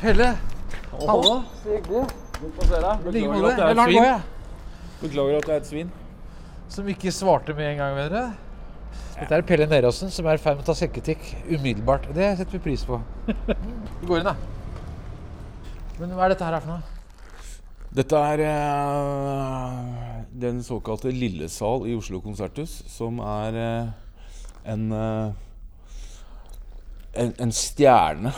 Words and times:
Pelle. 0.00 0.32
Hallo. 0.92 1.42
Så 1.62 1.70
hyggelig. 1.72 2.02
Godt 2.36 2.58
å 2.60 2.66
se 2.68 2.80
deg. 2.82 3.04
Beklager 3.06 3.46
at 3.46 3.60
jeg 3.60 3.68
Jeg 3.68 3.68
er 3.68 3.70
et 3.70 3.86
svin. 3.86 4.02
jeg. 4.04 4.20
Beklager 5.00 5.36
at 5.38 5.46
jeg 5.48 5.54
er 5.54 5.62
et 5.62 5.70
svin. 5.70 5.92
Som 6.68 6.90
ikke 6.92 7.12
svarte 7.14 7.54
med 7.56 7.70
en 7.70 7.78
gang, 7.80 7.94
mener 7.96 8.12
dere? 8.12 8.34
Dette 9.16 9.38
er 9.38 9.44
Pelle 9.48 9.66
Neråsen, 9.70 10.10
som 10.12 10.26
er 10.28 10.36
i 10.36 10.42
ferd 10.42 10.58
med 10.58 10.66
å 10.66 10.68
ta 10.68 10.74
selvkritikk 10.76 11.30
umiddelbart. 11.48 12.10
Det 12.12 12.34
setter 12.36 12.58
vi 12.58 12.60
pris 12.66 12.84
på. 12.84 12.98
Vi 14.02 14.08
går 14.10 14.20
inn, 14.20 14.28
da. 14.28 14.34
Men 15.96 16.12
hva 16.12 16.26
er 16.26 16.34
dette 16.34 16.44
her 16.44 16.58
for 16.60 16.74
noe? 16.74 16.82
Dette 17.96 18.20
er 18.34 18.42
eh, 18.44 20.18
den 20.36 20.60
såkalte 20.66 21.08
Lillesal 21.14 21.86
i 21.88 21.94
Oslo 21.96 22.20
konserthus, 22.20 22.82
som 22.92 23.22
er 23.24 23.56
eh, 23.62 23.88
en 24.68 24.90
eh, 24.92 25.45
en, 27.16 27.32
en 27.42 27.52
stjerne 27.54 28.32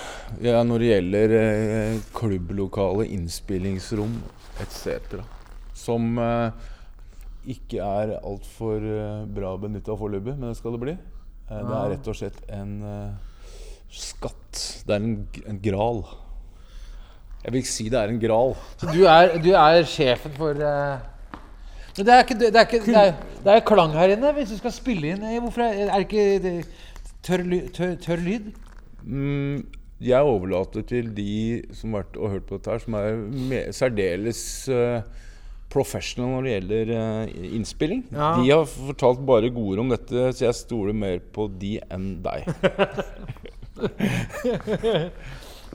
ja, 0.45 0.63
når 0.67 0.83
det 0.83 0.91
gjelder 0.93 1.35
eh, 1.39 2.01
klubblokale, 2.17 3.07
innspillingsrom 3.17 4.19
etc. 4.63 5.21
Som 5.77 6.19
eh, 6.23 6.69
ikke 7.55 7.83
er 7.83 8.17
altfor 8.19 8.85
eh, 8.85 9.27
bra 9.35 9.55
benytta 9.61 9.97
foreløpig, 9.99 10.37
men 10.37 10.51
det 10.51 10.59
skal 10.59 10.77
det 10.77 10.83
bli. 10.85 10.95
Eh, 11.49 11.61
det 11.61 11.77
er 11.81 11.93
rett 11.95 12.11
og 12.11 12.19
slett 12.19 12.41
en 12.55 12.73
eh, 12.85 13.53
skatt. 13.89 14.65
Det 14.87 14.97
er 14.97 15.03
en, 15.03 15.15
en 15.49 15.61
gral. 15.65 16.03
Jeg 17.45 17.55
vil 17.55 17.63
ikke 17.63 17.73
si 17.73 17.89
det 17.93 18.01
er 18.01 18.13
en 18.13 18.21
gral. 18.23 18.57
Så 18.81 18.91
du 18.93 19.05
er, 19.07 19.39
du 19.43 19.53
er 19.55 19.85
sjefen 19.89 20.35
for 20.37 20.59
eh, 20.59 21.07
Men 21.97 22.07
det 22.07 22.15
er 22.15 22.25
ikke 22.25 22.39
det 22.41 22.51
er, 22.53 22.67
ikke, 22.67 22.85
det 22.87 23.01
er, 23.01 23.13
det 23.45 23.55
er 23.55 23.67
klang 23.67 23.95
her 23.97 24.15
inne 24.15 24.35
hvis 24.37 24.53
du 24.53 24.59
skal 24.61 24.75
spille 24.75 25.15
inn. 25.15 25.27
Hvorfor 25.43 25.65
er, 25.67 25.87
er 25.89 26.03
det 26.03 26.09
ikke 26.09 26.57
tørr, 27.27 27.45
tørr, 27.75 27.95
tørr 28.05 28.25
lyd? 28.27 28.51
Mm, 29.09 29.65
jeg 30.05 30.23
overlater 30.31 30.85
til 30.87 31.09
de 31.17 31.63
som 31.75 31.95
har 31.97 32.05
vært 32.05 32.19
og 32.21 32.35
hørt 32.35 32.47
på 32.47 32.59
dette 32.59 32.71
her, 32.75 32.83
som 32.85 32.95
er 32.99 33.73
særdeles 33.75 34.43
eh, 34.71 35.01
professional 35.73 36.37
når 36.37 36.47
det 36.47 36.53
gjelder 36.53 36.93
eh, 36.97 37.33
innspilling. 37.59 38.05
Ja. 38.13 38.31
De 38.39 38.53
har 38.53 38.69
fortalt 38.71 39.25
bare 39.27 39.51
gode 39.51 39.75
ord 39.75 39.85
om 39.85 39.93
dette, 39.93 40.29
så 40.37 40.47
jeg 40.47 40.61
stoler 40.61 40.97
mer 40.97 41.19
på 41.35 41.49
de 41.61 41.77
enn 41.91 42.09
deg. 42.25 42.47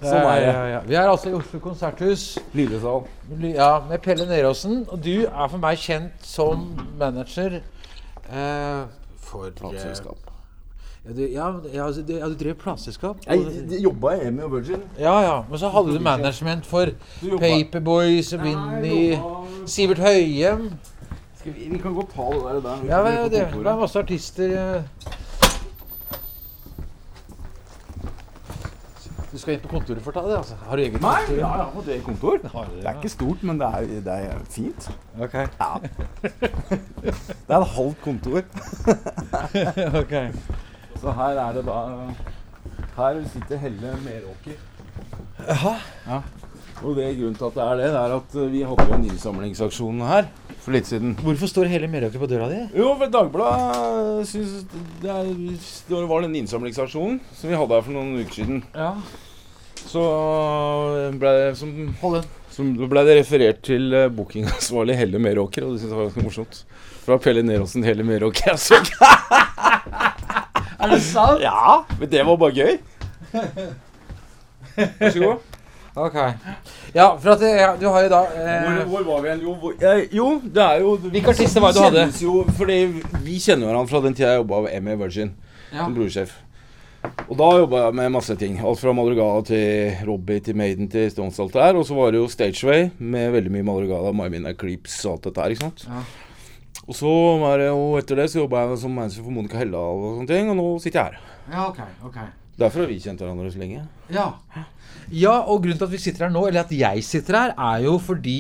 sånn 0.04 0.24
er 0.24 0.40
det. 0.40 0.48
Ja, 0.48 0.54
ja, 0.54 0.66
ja. 0.72 0.82
Vi 0.88 0.98
er 0.98 1.12
altså 1.12 1.32
i 1.32 1.38
Oslo 1.38 1.62
konserthus. 1.64 2.28
Lillesal. 2.58 3.06
Ja, 3.50 3.72
med 3.90 4.02
Pelle 4.06 4.28
Neråsen. 4.30 4.86
Og 4.88 5.04
du 5.04 5.26
er 5.28 5.48
for 5.48 5.60
meg 5.64 5.82
kjent 5.84 6.28
som 6.28 6.70
manager 7.00 7.60
eh, 7.60 8.84
for 9.24 9.52
Plateselskap. 9.60 10.33
Ja, 11.06 11.12
du, 11.12 11.22
ja, 11.28 11.48
ja, 11.74 11.86
altså, 11.86 12.02
du, 12.02 12.14
ja, 12.14 12.28
du 12.30 12.36
drev 12.40 12.54
plateselskap? 12.56 13.18
Jeg 13.28 13.82
jobba 13.84 14.14
i 14.16 14.28
Emmy 14.28 14.46
og 14.46 14.54
Virgin. 14.54 14.84
Ja, 15.00 15.18
ja. 15.20 15.42
Men 15.50 15.60
så 15.60 15.70
hadde 15.70 15.96
du 15.98 16.00
management 16.00 16.66
for 16.66 16.86
Paperboys, 17.40 18.34
Winnie, 18.40 19.20
Sivert 19.68 20.00
Høyem. 20.00 20.70
Skal 21.40 21.54
vi, 21.58 21.68
vi 21.74 21.78
kan 21.78 21.94
godt 21.94 22.16
ta 22.16 22.30
det 22.32 22.44
der. 22.46 22.62
der 22.62 22.86
Ja, 22.88 23.02
det, 23.04 23.32
det, 23.32 23.42
det 23.52 23.68
er 23.68 23.80
masse 23.82 24.00
artister. 24.00 24.84
Du 29.34 29.38
skal 29.42 29.56
inn 29.58 29.62
på 29.66 29.74
kontoret 29.74 30.04
for 30.06 30.14
å 30.14 30.22
ta 30.22 30.24
det? 30.30 30.36
altså 30.38 30.56
Har 30.70 30.78
du 30.78 30.84
eget 30.86 31.02
Nei, 31.02 31.14
kontor? 31.26 31.38
ja, 31.42 31.48
har 31.58 31.72
fått 31.74 31.88
det 31.90 32.00
kontor. 32.06 32.38
Det, 32.44 32.52
Det 32.54 32.88
er 32.88 33.00
ikke 33.00 33.10
stort, 33.10 33.44
men 33.44 33.60
det 33.60 33.68
er, 33.68 33.94
det 34.08 34.18
er 34.30 34.44
fint. 34.56 34.92
Ok. 35.20 35.34
Ja. 35.34 35.72
Det 37.04 37.56
er 37.56 37.62
et 37.62 37.72
halvt 37.76 38.04
kontor. 38.06 38.44
ok. 40.04 40.14
Så 41.04 41.12
her 41.12 41.36
er 41.36 41.58
det 41.58 41.66
da 41.68 41.80
Her 42.96 43.18
sitter 43.28 43.60
Helle 43.60 43.90
Meråker. 44.06 44.56
Jaha. 45.44 45.74
Ja. 46.08 46.20
Og 46.84 46.96
det 46.96 47.10
grunnen 47.18 47.36
til 47.36 47.48
at 47.48 47.58
det 47.58 47.64
er 47.64 47.80
det, 47.80 47.90
det 47.92 48.00
er 48.00 48.14
at 48.16 48.38
vi 48.54 48.62
hadde 48.70 48.86
jo 48.88 48.96
en 48.96 49.04
innsamlingsaksjon 49.10 50.00
her 50.08 50.30
for 50.64 50.76
litt 50.76 50.88
siden. 50.88 51.18
Hvorfor 51.20 51.52
står 51.52 51.68
hele 51.72 51.90
Meråker 51.92 52.22
på 52.22 52.30
døra 52.32 52.48
di? 52.52 52.62
Jo, 52.80 52.94
for 53.00 53.12
Dagbladet 53.12 54.30
syns 54.30 54.64
det, 55.04 55.12
er, 55.12 55.34
det 55.90 56.02
var 56.14 56.24
den 56.24 56.38
innsamlingsaksjonen 56.40 57.20
som 57.36 57.52
vi 57.52 57.60
hadde 57.60 57.80
her 57.80 57.86
for 57.88 57.98
noen 57.98 58.24
uker 58.24 58.40
siden. 58.40 58.64
Ja. 58.72 58.94
Så 59.84 60.04
ble 61.20 61.36
det, 61.42 61.48
som, 61.60 61.74
Hold 62.00 62.22
den. 62.22 62.32
Så 62.54 62.68
ble 62.80 63.04
det 63.10 63.20
referert 63.20 63.64
til 63.66 63.92
eh, 63.98 64.12
bookingansvarlig 64.14 64.96
Helle 65.02 65.20
Meråker, 65.20 65.68
og 65.68 65.76
det 65.76 65.84
syntes 65.84 65.92
jeg 65.92 66.00
var 66.00 66.08
ganske 66.12 66.28
morsomt. 66.30 66.64
Fra 67.04 67.20
Pelle 67.20 67.44
Neråsen 67.44 67.84
Helle 67.84 68.06
Meråker. 68.08 68.54
Altså. 68.54 68.80
Er 70.84 70.92
det 70.92 71.02
sant? 71.06 71.42
Ja, 71.42 71.82
men 72.00 72.12
det 72.12 72.26
var 72.28 72.38
bare 72.38 72.52
gøy. 72.52 72.78
Vær 75.00 75.10
så 75.10 75.20
god. 75.20 75.50
Ok. 75.96 76.16
Ja, 76.96 77.12
for 77.22 77.36
at 77.36 77.44
ja, 77.46 77.74
du 77.78 77.86
har 77.94 78.06
jo 78.06 78.10
da 78.10 78.22
eh, 78.34 78.64
Hvor, 78.90 79.04
hvor 79.04 79.04
var 79.12 79.20
vi 79.22 79.28
igjen? 79.30 79.44
Jo, 79.46 79.52
hvor, 79.62 79.74
jeg, 79.82 80.08
jo, 80.12 80.30
det 80.56 80.64
er 80.64 80.80
jo 80.82 80.96
Hvilke 81.04 81.30
artister 81.36 81.62
var 81.62 81.76
det 81.76 81.78
du 81.78 81.86
hadde? 81.86 82.06
Jo, 82.24 82.40
fordi 82.58 82.78
vi 83.22 83.38
kjenner 83.38 83.70
hverandre 83.70 83.92
fra 83.92 84.02
den 84.02 84.18
tida 84.18 84.32
jeg 84.32 84.42
jobba 84.42 84.64
med 84.66 84.74
Emmy 84.74 84.96
Virgin 85.04 85.30
ja. 85.70 85.84
som 85.84 85.94
brorsjef. 85.94 86.34
Og 87.28 87.38
da 87.38 87.50
jobba 87.60 87.84
jeg 87.86 87.98
med 88.00 88.14
masse 88.16 88.36
ting. 88.42 88.58
Alt 88.64 88.82
fra 88.82 88.94
Madrugada 88.96 89.46
til 89.52 90.02
Robbie 90.08 90.42
til 90.42 90.58
Maiden 90.58 90.90
til 90.90 91.12
Stones 91.14 91.38
og 91.38 91.46
alt 91.46 91.54
det 91.54 91.62
der. 91.62 91.80
Og 91.80 91.86
så 91.86 91.98
var 91.98 92.14
det 92.14 92.22
jo 92.24 92.30
Stageway 92.32 92.90
med 92.98 93.34
veldig 93.38 93.54
mye 93.54 93.68
Madrugada, 93.70 94.14
My 94.18 94.30
Mina 94.34 94.56
Creeps 94.58 94.98
og 95.06 95.18
alt 95.18 95.30
dette 95.30 95.44
her. 95.46 95.54
ikke 95.54 95.68
sant? 95.68 95.86
Ja. 95.90 96.06
Og 96.84 96.96
så 96.98 97.10
var 97.40 97.62
det 97.62 97.70
jo 97.70 97.84
etter 98.00 98.20
det 98.20 98.30
så 98.32 98.42
jobba 98.42 98.66
jeg 98.68 98.80
som 98.82 98.96
manager 98.98 99.24
for 99.24 99.36
Monica 99.36 99.60
Helldal 99.60 100.02
og 100.04 100.18
sånne 100.18 100.32
ting, 100.34 100.50
og 100.52 100.58
nå 100.60 100.70
sitter 100.84 101.00
jeg 101.00 101.14
her. 101.14 101.36
ja, 101.54 101.68
ok. 101.70 101.84
ok. 102.10 102.24
Derfor 102.60 102.84
har 102.84 102.92
vi 102.92 103.00
kjent 103.02 103.22
hverandre 103.24 103.50
så 103.50 103.60
lenge. 103.62 103.82
Ja. 104.14 104.28
ja, 105.10 105.40
og 105.50 105.64
grunnen 105.64 105.80
til 105.80 105.88
at 105.88 105.94
vi 105.94 106.02
sitter 106.04 106.28
her 106.28 106.34
nå, 106.34 106.44
eller 106.50 106.68
at 106.68 106.74
jeg 106.76 107.06
sitter 107.08 107.40
her, 107.40 107.54
er 107.58 107.86
jo 107.88 107.96
fordi 107.98 108.38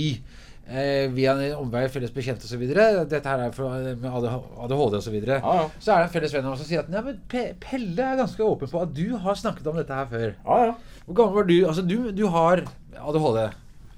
eh, 0.68 1.08
via 1.16 1.34
en 1.34 1.56
omvei 1.64 1.88
felles 1.90 2.14
bekjente 2.14 2.46
osv. 2.46 2.62
Dette 3.10 3.24
her 3.24 3.46
er 3.48 3.56
for, 3.56 3.74
med 4.04 4.10
ADHD 4.12 5.00
osv. 5.00 5.16
Ja, 5.18 5.40
ja. 5.40 5.64
Så 5.80 5.96
er 5.96 6.04
det 6.04 6.10
en 6.10 6.14
felles 6.14 6.36
venn 6.36 6.46
av 6.46 6.54
oss 6.54 6.62
som 6.62 6.70
sier 6.70 6.84
at 6.84 6.92
Nei, 6.94 7.02
men 7.08 7.24
Pelle 7.64 8.06
er 8.06 8.20
ganske 8.22 8.46
åpen 8.46 8.70
på 8.70 8.84
at 8.84 8.94
du 8.94 9.16
har 9.24 9.40
snakket 9.40 9.72
om 9.72 9.80
dette 9.82 9.98
her 9.98 10.12
før. 10.12 10.28
Ja, 10.36 10.60
ja. 10.70 11.00
Hvor 11.08 11.20
gammel 11.20 11.40
var 11.40 11.50
du? 11.50 11.58
Altså, 11.72 11.88
du, 11.88 11.98
du 12.14 12.28
har 12.36 12.64
ADHD. 13.00 13.42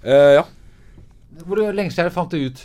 Eh, 0.05 0.31
ja. 0.39 0.45
Hvor 1.43 1.59
lenge 1.75 1.91
siden 1.91 2.13
fant 2.15 2.31
du 2.31 2.47
ut? 2.47 2.63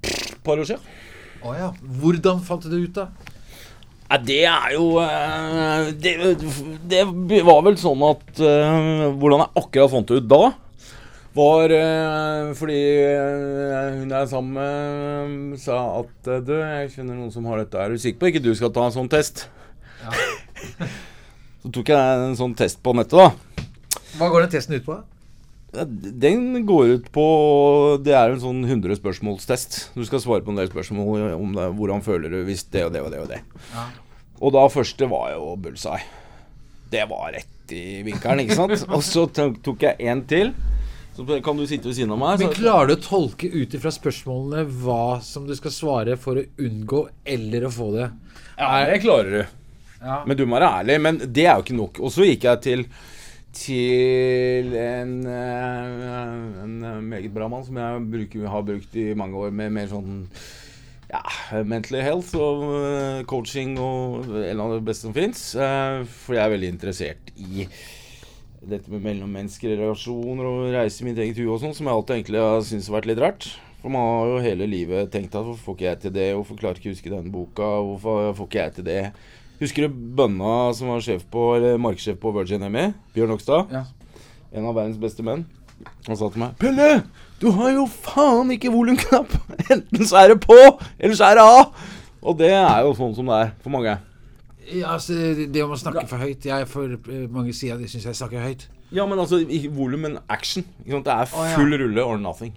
Et 0.00 0.39
par 0.50 0.62
år 0.62 0.68
siden. 0.74 0.96
Å 1.40 1.56
ja. 1.56 1.68
Hvordan 2.02 2.42
fant 2.44 2.66
du 2.66 2.72
det 2.74 2.82
ut, 2.84 2.98
da? 2.98 3.36
Ja, 4.10 4.16
det 4.26 4.40
er 4.50 4.72
jo 4.74 4.86
eh, 4.98 5.90
det, 6.02 6.14
det 7.30 7.42
var 7.46 7.60
vel 7.62 7.76
sånn 7.78 8.00
at 8.08 8.40
eh, 8.42 9.04
Hvordan 9.20 9.44
jeg 9.44 9.52
akkurat 9.60 9.92
fant 9.92 10.10
det 10.10 10.18
ut 10.18 10.26
da, 10.32 10.40
var 11.38 11.74
eh, 11.76 12.48
fordi 12.58 12.80
hun 12.80 14.10
jeg 14.10 14.16
er 14.18 14.26
sammen 14.32 14.56
med, 14.58 15.60
sa 15.62 15.78
at 16.00 16.32
Du, 16.42 16.56
jeg 16.58 16.90
kjenner 16.96 17.14
noen 17.14 17.30
som 17.30 17.46
har 17.46 17.62
dette. 17.62 17.78
Er 17.78 17.94
du 17.94 18.02
sikker 18.02 18.18
på 18.18 18.32
ikke 18.32 18.42
du 18.42 18.50
skal 18.58 18.74
ta 18.74 18.88
en 18.88 18.96
sånn 18.98 19.12
test? 19.12 19.46
Ja. 20.02 20.90
Så 21.62 21.70
tok 21.76 21.92
jeg 21.92 22.26
en 22.26 22.38
sånn 22.38 22.56
test 22.58 22.80
på 22.82 22.96
nettet, 22.96 23.20
da. 23.20 23.68
Hva 24.16 24.30
går 24.32 24.46
den 24.46 24.52
testen 24.56 24.78
ut 24.80 24.86
på? 24.86 24.96
Den 25.70 26.66
går 26.66 26.96
ut 26.96 27.10
på 27.14 27.24
Det 28.02 28.14
er 28.16 28.32
en 28.32 28.40
sånn 28.42 28.64
100 28.66 28.98
spørsmålstest. 28.98 29.78
Du 29.94 30.02
skal 30.06 30.22
svare 30.22 30.42
på 30.46 30.50
en 30.50 30.58
del 30.58 30.70
spørsmål 30.70 31.36
om 31.36 31.54
det, 31.54 31.68
hvordan 31.78 32.02
føler 32.02 32.32
du 32.32 32.40
hvis 32.48 32.64
det 32.72 32.88
og 32.88 32.94
det 32.96 33.04
og 33.04 33.12
det 33.12 33.20
og 33.22 33.30
det. 33.30 33.38
Ja. 33.74 33.86
Og 34.40 34.54
da 34.56 34.64
første 34.72 35.06
var 35.10 35.34
jo 35.36 35.54
bullseye. 35.60 36.02
Det 36.90 37.04
var 37.06 37.30
rett 37.36 37.74
i 37.76 38.00
vinkelen, 38.02 38.42
ikke 38.42 38.56
sant? 38.58 38.74
Og 38.96 39.04
så 39.06 39.28
tok 39.30 39.60
tok 39.62 39.84
jeg 39.86 40.10
en 40.10 40.24
til. 40.26 40.50
Så 41.14 41.26
kan 41.44 41.58
du 41.58 41.66
sitte 41.68 41.86
ved 41.90 41.98
siden 41.98 42.14
av 42.16 42.18
meg. 42.18 42.40
Men 42.42 42.54
klarer 42.56 42.90
du 42.90 42.96
å 42.96 43.02
tolke 43.04 43.46
ut 43.52 43.74
ifra 43.76 43.92
spørsmålene 43.94 44.64
hva 44.82 45.20
som 45.22 45.46
du 45.46 45.54
skal 45.58 45.74
svare 45.74 46.16
for 46.18 46.40
å 46.40 46.46
unngå 46.64 47.04
eller 47.28 47.66
å 47.68 47.72
få 47.74 47.90
det? 47.94 48.10
ja, 48.58 48.70
det 48.88 49.00
klarer 49.04 49.30
du. 49.36 49.56
Ja. 50.00 50.22
Men 50.26 50.38
du 50.38 50.46
må 50.46 50.56
være 50.56 50.72
ærlig. 50.80 50.98
Men 51.04 51.20
det 51.26 51.46
er 51.46 51.58
jo 51.58 51.66
ikke 51.66 51.78
nok. 51.78 52.00
Og 52.02 52.14
så 52.14 52.26
gikk 52.26 52.48
jeg 52.48 52.62
til 52.64 52.84
til 53.56 54.74
en, 54.78 55.14
eh, 55.26 56.64
en 56.64 56.74
eh, 56.84 56.98
meget 57.02 57.32
bra 57.34 57.48
mann 57.50 57.64
som 57.66 57.78
jeg 57.80 58.02
bruker, 58.12 58.48
har 58.48 58.66
brukt 58.66 58.96
i 58.96 59.12
mange 59.14 59.36
år, 59.36 59.50
med 59.50 59.72
mer 59.74 59.88
sånn 59.90 60.26
ja, 61.10 61.22
mental 61.66 61.98
health 62.06 62.36
og 62.38 62.66
eh, 62.76 63.22
coaching 63.30 63.74
og 63.82 64.30
en 64.44 64.62
av 64.62 64.76
det 64.76 64.84
beste 64.86 65.08
som 65.08 65.16
fins. 65.16 65.50
For 65.56 66.36
jeg 66.36 66.44
er 66.44 66.54
veldig 66.54 66.70
interessert 66.76 67.32
i 67.36 67.66
dette 68.60 68.92
med 68.92 69.02
mellommenneskelige 69.06 69.80
relasjoner 69.80 70.46
og 70.46 70.70
reise 70.74 71.02
i 71.02 71.08
mitt 71.08 71.18
eget 71.18 71.40
hue 71.40 71.50
og 71.54 71.62
sånn, 71.62 71.74
som 71.74 71.88
jeg 71.88 71.96
alltid 71.96 72.16
egentlig 72.18 72.44
har 72.44 72.62
syntes 72.68 72.90
har 72.90 72.98
vært 73.00 73.10
litt 73.10 73.24
rart. 73.24 73.50
For 73.80 73.92
man 73.92 74.04
har 74.04 74.28
jo 74.28 74.40
hele 74.44 74.68
livet 74.68 75.08
tenkt 75.12 75.34
at 75.34 75.46
hvorfor 75.46 75.70
får 75.70 75.78
ikke 75.78 75.86
jeg 75.88 76.00
til 76.02 76.16
det, 76.18 76.30
hvorfor 76.36 76.58
klarer 76.60 76.80
ikke 76.80 76.90
å 76.90 76.94
huske 76.94 77.12
denne 77.12 77.32
boka, 77.32 77.68
hvorfor 77.88 78.34
får 78.36 78.50
ikke 78.50 78.60
jeg 78.60 78.74
til 78.76 78.88
det. 78.90 79.04
Husker 79.60 79.84
du 79.84 79.96
Bønna 80.16 80.70
som 80.72 80.88
var 80.88 81.02
sjef 81.04 81.26
på, 81.28 81.50
eller 81.58 81.80
markedssjef 81.80 82.16
på 82.20 82.30
Virgin 82.32 82.62
ME? 82.72 82.90
Bjørn 83.12 83.34
Okstad? 83.34 83.72
Ja. 83.74 83.82
En 84.56 84.68
av 84.70 84.72
verdens 84.78 84.96
beste 85.00 85.24
menn. 85.26 85.42
Han 86.06 86.16
sa 86.16 86.28
til 86.32 86.40
meg 86.42 86.56
Pelle, 86.60 86.86
du 87.40 87.46
har 87.56 87.70
jo 87.72 87.86
faen 87.88 88.50
ikke 88.52 88.72
volumknapp! 88.72 89.32
Enten 89.72 90.08
så 90.08 90.22
er 90.22 90.32
det 90.32 90.38
på, 90.44 90.56
eller 90.98 91.16
så 91.16 91.28
er 91.28 91.38
det 91.38 91.44
av! 91.44 91.90
Og 92.20 92.36
det 92.40 92.50
er 92.52 92.82
jo 92.84 92.94
sånn 92.96 93.12
som 93.16 93.28
det 93.28 93.36
er 93.36 93.52
for 93.60 93.72
mange. 93.72 93.94
Ja, 94.70 94.94
altså, 94.94 95.16
det 95.36 95.64
om 95.64 95.72
å 95.74 95.78
snakke 95.80 96.04
for 96.06 96.22
høyt 96.22 96.44
Jeg 96.46 96.66
For 96.70 96.92
eh, 96.94 97.24
mange 97.32 97.50
sier 97.56 97.74
at 97.74 97.80
de 97.82 97.88
syns 97.90 98.04
jeg 98.06 98.18
snakker 98.18 98.44
høyt. 98.44 98.66
Ja, 98.94 99.06
men 99.08 99.20
altså 99.20 99.40
ikke 99.40 99.72
volum, 99.74 100.04
men 100.04 100.18
action. 100.30 100.64
Det 100.84 101.00
er 101.00 101.28
Å, 101.28 101.46
ja. 101.48 101.56
full 101.56 101.76
rulle 101.80 102.04
or 102.04 102.20
nothing. 102.20 102.52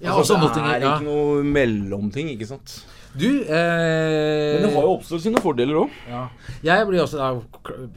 Ja, 0.00 0.14
altså, 0.16 0.38
det 0.40 0.62
er 0.64 0.84
ja. 0.84 0.94
ikke 0.96 1.08
noe 1.08 1.44
mellomting, 1.44 2.32
ikke 2.32 2.48
sant. 2.48 2.78
Du 3.18 3.26
eh, 3.26 4.54
Men 4.54 4.62
det 4.62 4.72
har 4.74 4.84
jo 4.86 4.92
oppstått 4.94 5.24
sine 5.24 5.40
fordeler 5.42 5.80
òg. 5.80 5.94
ja. 6.08 6.20
Jeg 6.62 6.86
blir 6.86 7.02
også 7.02 7.18
da 7.18 7.30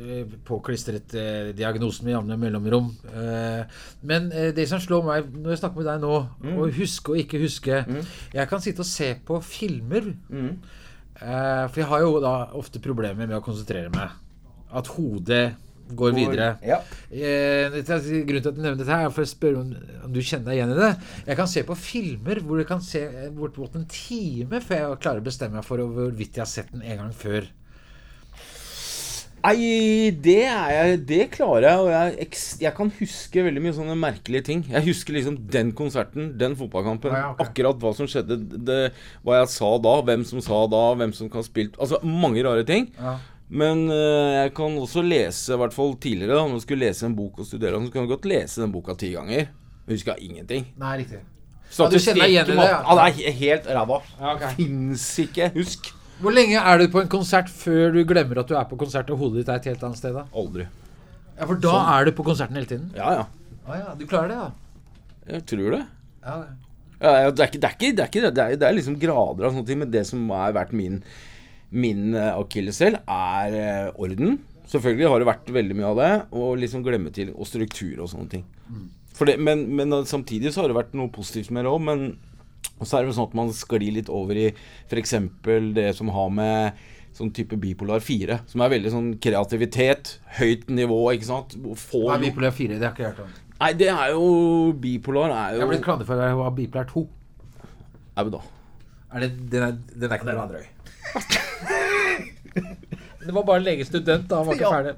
eh, 0.01 0.24
påklistret 0.48 1.13
eh, 1.19 1.51
diagnosen 1.54 2.07
med 2.07 2.15
jevne 2.15 2.38
mellomrom. 2.42 2.88
Eh, 3.13 3.63
men 4.10 4.31
eh, 4.33 4.50
det 4.57 4.65
som 4.71 4.81
slår 4.81 5.04
meg 5.06 5.30
når 5.36 5.54
jeg 5.54 5.62
snakker 5.62 5.83
med 5.83 5.89
deg 5.92 6.01
nå, 6.01 6.15
Mm. 6.44 6.57
å 6.60 6.65
huske 6.75 7.13
og 7.13 7.18
ikke 7.21 7.39
huske 7.44 7.77
Jeg 8.33 8.48
kan 8.50 8.60
sitte 8.63 8.81
og 8.81 8.89
se 8.89 9.13
på 9.25 9.38
filmer. 9.45 10.10
Mm. 10.30 10.57
Eh, 11.21 11.68
for 11.69 11.80
jeg 11.83 11.89
har 11.94 12.01
jo 12.01 12.19
da 12.24 12.33
ofte 12.57 12.81
problemer 12.81 13.27
med 13.27 13.38
å 13.38 13.44
konsentrere 13.45 13.94
meg. 13.94 14.10
At 14.74 14.88
hodet 14.95 15.54
går 15.91 16.13
videre. 16.15 16.50
Ja. 16.65 16.77
Eh, 17.12 17.68
er- 17.68 17.81
grunnen 18.27 18.41
til 18.41 18.50
at 18.50 18.56
du 18.56 18.62
nevner 18.62 18.77
dette, 18.80 18.89
her 18.91 19.06
er 19.07 19.15
for 19.15 19.24
å 19.25 19.30
spørre 19.30 19.59
om, 19.62 19.74
om 20.06 20.13
du 20.13 20.21
kjenner 20.21 20.45
deg 20.51 20.59
igjen 20.62 20.71
i 20.75 20.80
det. 20.80 20.91
Jeg 21.27 21.39
kan 21.41 21.47
se 21.47 21.63
på 21.68 21.75
filmer 21.77 22.39
hvor 22.41 22.62
jeg 22.62 22.68
kan 22.69 22.81
se 22.81 23.01
eh, 23.03 23.30
bortimot 23.35 23.75
en 23.75 23.85
time 23.91 24.62
før 24.63 24.80
jeg 24.80 25.01
klarer 25.03 25.19
å 25.21 25.27
bestemme 25.27 25.59
meg 25.59 25.68
for 25.68 25.77
hvorvidt 25.83 26.39
jeg 26.39 26.45
har 26.45 26.53
sett 26.53 26.71
den 26.71 26.81
en 26.81 27.03
gang 27.03 27.12
før. 27.13 27.50
Nei, 29.44 30.12
det 30.24 30.45
er 30.47 30.69
jeg 30.71 31.00
Det 31.03 31.24
klarer 31.33 31.65
jeg, 31.68 31.80
og 31.83 31.89
jeg, 31.91 32.38
jeg 32.63 32.71
kan 32.77 32.91
huske 32.95 33.44
veldig 33.44 33.63
mye 33.65 33.75
sånne 33.75 33.97
merkelige 34.00 34.45
ting. 34.47 34.62
Jeg 34.71 34.86
husker 34.86 35.18
liksom 35.18 35.36
den 35.51 35.74
konserten, 35.75 36.29
den 36.39 36.56
fotballkampen. 36.56 37.12
Ah, 37.12 37.19
ja, 37.19 37.31
okay. 37.33 37.50
Akkurat 37.50 37.81
hva 37.83 37.91
som 37.97 38.07
skjedde, 38.07 38.38
det, 38.63 38.77
hva 39.25 39.41
jeg 39.41 39.51
sa 39.51 39.74
da, 39.83 39.97
hvem 40.07 40.24
som 40.29 40.39
sa 40.45 40.62
da, 40.71 40.83
hvem 41.01 41.12
som 41.18 41.27
kan 41.27 41.44
ha 41.44 41.47
spilt 41.50 41.75
Altså 41.75 42.00
mange 42.07 42.39
rare 42.47 42.63
ting. 42.68 42.88
Ja. 42.95 43.18
Men 43.53 43.85
øh, 43.91 44.31
jeg 44.33 44.53
kan 44.57 44.77
også 44.81 45.03
lese, 45.05 45.53
i 45.53 45.59
hvert 45.61 45.75
fall 45.75 45.94
tidligere, 46.01 46.33
da 46.33 46.45
når 46.47 46.57
du 46.57 46.63
skulle 46.63 46.88
lese 46.88 47.05
en 47.05 47.15
bok 47.17 47.38
og 47.44 47.45
studere, 47.45 47.81
så 47.85 47.94
kan 47.94 48.07
du 48.07 48.13
godt 48.15 48.25
lese 48.29 48.63
den 48.63 48.71
boka 48.73 48.95
ti 48.97 49.11
ganger. 49.13 49.45
Jeg 49.83 49.97
husker 49.97 50.17
ingenting. 50.23 50.65
Nei, 50.79 50.95
riktig. 51.03 51.19
Så 51.73 51.85
Ja, 51.85 51.89
du 51.89 51.97
kjenner 52.00 52.23
deg 52.23 52.31
igjen 52.33 52.50
i 52.50 52.55
det, 52.55 52.65
ja. 52.69 52.79
Ja, 52.85 52.95
det 53.09 53.27
er 53.27 53.35
helt 53.39 53.67
ræva. 53.77 54.00
Ja, 54.19 54.33
okay. 54.35 54.55
Fins 54.57 55.05
ikke. 55.21 55.50
Husk. 55.57 55.91
Hvor 56.23 56.33
lenge 56.33 56.61
er 56.61 56.79
du 56.79 56.85
på 56.94 57.01
en 57.01 57.09
konsert 57.11 57.50
før 57.51 57.94
du 57.94 58.01
glemmer 58.07 58.39
at 58.44 58.50
du 58.50 58.53
er 58.57 58.67
på 58.69 58.77
konsert 58.79 59.09
og 59.11 59.19
hodet 59.21 59.41
ditt 59.41 59.50
er 59.51 59.61
et 59.61 59.69
helt 59.73 59.85
annet 59.85 60.00
sted? 60.00 60.13
da? 60.15 60.25
Aldri. 60.38 60.67
Ja, 61.38 61.47
For 61.50 61.57
da 61.61 61.73
er 61.95 62.05
du 62.07 62.13
på 62.15 62.25
konserten 62.25 62.57
hele 62.59 62.69
tiden? 62.69 62.91
Ja, 62.95 63.09
ja. 63.17 63.25
Ah, 63.65 63.79
ja, 63.79 63.95
du 63.97 64.05
klarer 64.09 64.29
det, 64.31 64.38
da? 64.38 65.33
Jeg 65.33 65.45
tror 65.50 65.75
det. 65.77 65.81
Ja, 66.23 66.38
det. 66.39 66.50
ja, 67.01 67.29
det, 67.31 67.44
er 67.44 67.51
ikke, 67.51 67.59
det, 67.59 67.69
er 67.69 67.77
ikke, 67.77 67.91
det, 67.97 68.05
er 68.05 68.11
ikke, 68.11 68.21
det, 68.29 68.44
er, 68.45 68.57
det 68.61 68.67
er 68.69 68.77
liksom 68.77 68.97
grader 69.01 69.47
av 69.47 69.55
sånne 69.55 69.67
ting, 69.69 69.81
men 69.81 69.91
det 69.94 70.03
som 70.07 70.25
har 70.35 70.55
vært 70.55 70.73
min, 70.77 71.01
min 71.73 72.13
eh, 72.15 72.31
akilleshæl, 72.37 72.99
er 73.09 73.57
eh, 73.59 74.01
orden. 74.01 74.37
Selvfølgelig 74.69 75.09
har 75.11 75.21
det 75.21 75.29
vært 75.29 75.53
veldig 75.53 75.77
mye 75.77 75.89
av 75.91 75.99
det, 75.99 76.11
og 76.39 76.59
liksom 76.61 76.85
glemme 76.85 77.11
til, 77.13 77.33
og 77.35 77.49
struktur 77.49 78.03
og 78.05 78.09
sånne 78.11 78.29
ting. 78.31 78.45
For 79.13 79.29
det, 79.29 79.37
men, 79.41 79.67
men 79.77 79.93
samtidig 80.09 80.53
så 80.53 80.63
har 80.63 80.71
det 80.71 80.77
vært 80.79 80.95
noe 80.97 81.11
positivt 81.13 81.51
med 81.53 81.67
det 81.67 81.73
òg, 81.73 81.83
men 81.85 82.05
så 82.81 82.97
er 82.97 83.05
det 83.05 83.13
sånn 83.15 83.29
at 83.29 83.37
man 83.37 83.51
sklir 83.55 83.93
litt 83.95 84.09
over 84.11 84.39
i 84.39 84.47
f.eks. 84.89 85.13
det 85.75 85.91
som 85.97 86.09
har 86.15 86.31
med 86.33 86.81
sånn 87.13 87.29
type 87.35 87.57
bipolar 87.61 88.01
4, 88.01 88.39
som 88.49 88.63
er 88.65 88.73
veldig 88.73 88.91
sånn 88.93 89.09
kreativitet, 89.21 90.15
høyt 90.39 90.65
nivå, 90.73 90.97
ikke 91.13 91.29
sant. 91.29 91.53
Få 91.77 92.07
Hva 92.07 92.17
er 92.17 92.25
bipolar 92.25 92.55
4? 92.55 92.79
Det 92.79 92.87
har 92.87 92.89
jeg 92.89 92.97
ikke 92.97 93.11
hørt 93.11 93.23
om. 93.27 93.39
Nei, 93.63 93.69
det 93.79 93.87
er 93.93 94.09
jo 94.11 94.23
Bipolar 94.81 95.31
er 95.31 95.53
Jeg 95.53 95.61
jo 95.61 95.63
har 95.63 95.69
blitt 95.69 95.83
kladdet 95.85 96.09
for 96.09 96.19
å 96.19 96.41
ha 96.41 96.49
bipolar 96.51 96.89
2. 96.89 97.03
Au 98.19 98.29
da. 98.33 98.41
Er 99.13 99.23
det, 99.23 99.29
den, 99.53 99.67
er, 99.69 99.77
den 99.93 100.09
er 100.09 100.17
ikke 100.17 100.33
noe 100.33 100.49
drøy. 100.49 100.65
det 103.25 103.33
var 103.35 103.43
bare 103.47 103.63
legestudent, 103.63 104.27
da. 104.29 104.37
Han 104.41 104.47
var 104.47 104.55
ikke 104.57 104.67
Ja. 104.67 104.71
ferdig. 104.71 104.93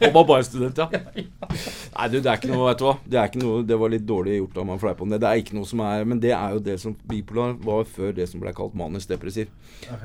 Han 0.00 0.12
var 0.14 0.24
bare 0.28 0.44
student, 0.46 0.78
ja. 0.82 0.88
Nei, 0.92 2.06
du, 2.08 2.16
det 2.20 2.30
er 2.30 2.38
ikke 2.40 2.50
noe, 2.52 2.68
vet 2.70 2.78
du 2.80 2.84
hva. 2.86 2.94
Det 3.04 3.18
er 3.20 3.28
ikke 3.30 3.42
noe, 3.42 3.62
det 3.68 3.78
var 3.82 3.92
litt 3.92 4.06
dårlig 4.08 4.38
gjort 4.38 4.56
av 4.62 4.66
meg 4.68 4.78
å 4.78 4.82
fleipe 4.86 5.04
om 5.06 5.12
det. 5.12 5.20
Det 5.24 5.28
er 5.30 5.42
ikke 5.42 5.56
noe 5.58 5.68
som 5.68 5.82
er 5.84 6.04
Men 6.08 6.20
det 6.24 6.32
er 6.36 6.56
jo 6.56 6.62
det 6.70 6.78
som 6.80 6.96
Bipolar 7.08 7.56
var 7.64 7.84
før 7.84 8.12
det 8.16 8.28
som 8.30 8.40
ble 8.44 8.52
kalt 8.56 8.74
manisk 8.78 9.08
depressiv. 9.12 9.50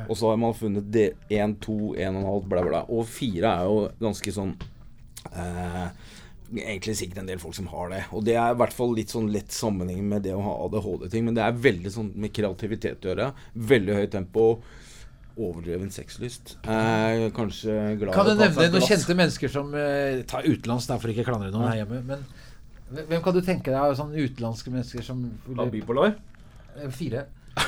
Og 0.08 0.16
så 0.20 0.30
har 0.34 0.38
man 0.42 0.54
funnet 0.58 0.90
det 0.92 1.10
1, 1.30 1.58
2, 1.64 1.78
1,5, 1.96 2.48
bla, 2.52 2.64
bla. 2.68 2.84
Og 2.90 3.06
4 3.08 3.54
er 3.54 3.70
jo 3.72 3.80
ganske 4.04 4.34
sånn 4.36 4.56
eh, 5.34 5.88
Egentlig 6.48 6.94
sikkert 6.96 7.18
en 7.20 7.28
del 7.28 7.40
folk 7.44 7.56
som 7.58 7.66
har 7.74 7.90
det. 7.92 8.04
Og 8.16 8.22
det 8.24 8.38
er 8.40 8.54
i 8.54 8.60
hvert 8.62 8.72
fall 8.76 8.94
litt 8.96 9.12
sånn 9.12 9.26
lett 9.34 9.52
sammenheng 9.52 10.06
med 10.08 10.24
det 10.24 10.32
å 10.32 10.40
ha 10.46 10.54
ADHD-ting. 10.64 11.26
Men 11.28 11.36
det 11.36 11.44
er 11.44 11.58
veldig 11.66 11.92
sånn 11.92 12.12
med 12.16 12.32
kreativitet 12.32 13.04
å 13.04 13.10
gjøre. 13.12 13.26
Veldig 13.68 13.98
høyt 13.98 14.14
tempo. 14.16 14.46
Overdreven 15.38 15.92
sexlyst. 15.94 16.56
Eh, 16.66 17.28
kanskje 17.36 17.74
glad 18.02 18.16
Kan 18.16 18.26
du 18.26 18.34
ta 18.34 18.48
nevne 18.48 18.68
noen 18.74 18.86
kjente 18.90 19.16
mennesker 19.18 19.52
som 19.54 19.70
eh, 19.78 20.24
tar 20.30 20.48
utenlands, 20.48 20.90
for 20.90 21.14
ikke 21.14 21.26
å 21.26 21.30
klandre 21.30 21.52
noen 21.54 21.70
her 21.70 21.84
hjemme? 21.84 22.02
Men 22.08 22.26
hvem 23.08 23.22
kan 23.24 23.36
du 23.36 23.42
tenke 23.44 23.70
deg 23.70 23.80
av 23.82 23.98
sånne 24.00 24.22
utenlandske 24.24 24.72
mennesker 24.72 25.04
som 25.06 25.26
Av 25.60 25.70
bipolar? 25.72 26.16
Eh, 26.78 26.90
Fire? 26.96 27.26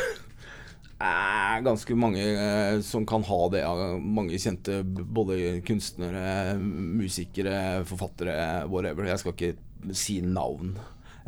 er 0.99 1.63
ganske 1.65 1.95
mange 1.95 2.23
eh, 2.23 2.77
som 2.85 3.05
kan 3.07 3.23
ha 3.27 3.39
det. 3.53 3.63
Ja. 3.63 3.89
Mange 3.99 4.39
kjente 4.39 4.81
både 4.85 5.59
kunstnere, 5.67 6.55
musikere, 6.59 7.83
forfattere, 7.89 8.37
whatever. 8.71 9.07
Jeg 9.11 9.21
skal 9.23 9.35
ikke 9.35 9.95
si 9.95 10.19
navn. 10.25 10.77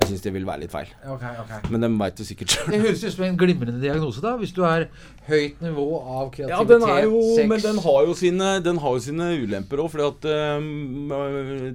Jeg 0.01 0.09
syns 0.09 0.23
det 0.25 0.31
vil 0.33 0.45
være 0.47 0.63
litt 0.63 0.71
feil. 0.73 0.89
Okay, 1.13 1.35
okay. 1.43 1.59
Men 1.69 1.85
de 1.85 1.89
veit 1.99 2.17
det 2.17 2.25
sikkert 2.25 2.55
sjøl. 2.55 2.69
Det 2.73 2.79
høres 2.81 3.03
ut 3.05 3.13
som 3.13 3.25
en 3.27 3.35
glimrende 3.37 3.81
diagnose, 3.83 4.21
da. 4.23 4.31
Hvis 4.41 4.53
du 4.57 4.63
har 4.65 4.87
høyt 5.27 5.61
nivå 5.61 5.85
av 5.99 6.31
kreativitet, 6.33 6.55
Ja, 6.55 6.63
den 6.71 6.85
er 6.89 7.03
jo 7.05 7.21
sex 7.37 7.49
Men 7.51 7.63
den 7.67 7.81
har 7.85 8.07
jo 8.07 8.15
sine, 8.17 8.49
den 8.65 8.81
har 8.81 8.95
jo 8.97 9.03
sine 9.05 9.27
ulemper 9.43 9.83
òg, 9.83 9.91
fordi 9.93 10.07
at 10.07 10.29
um, 10.57 11.13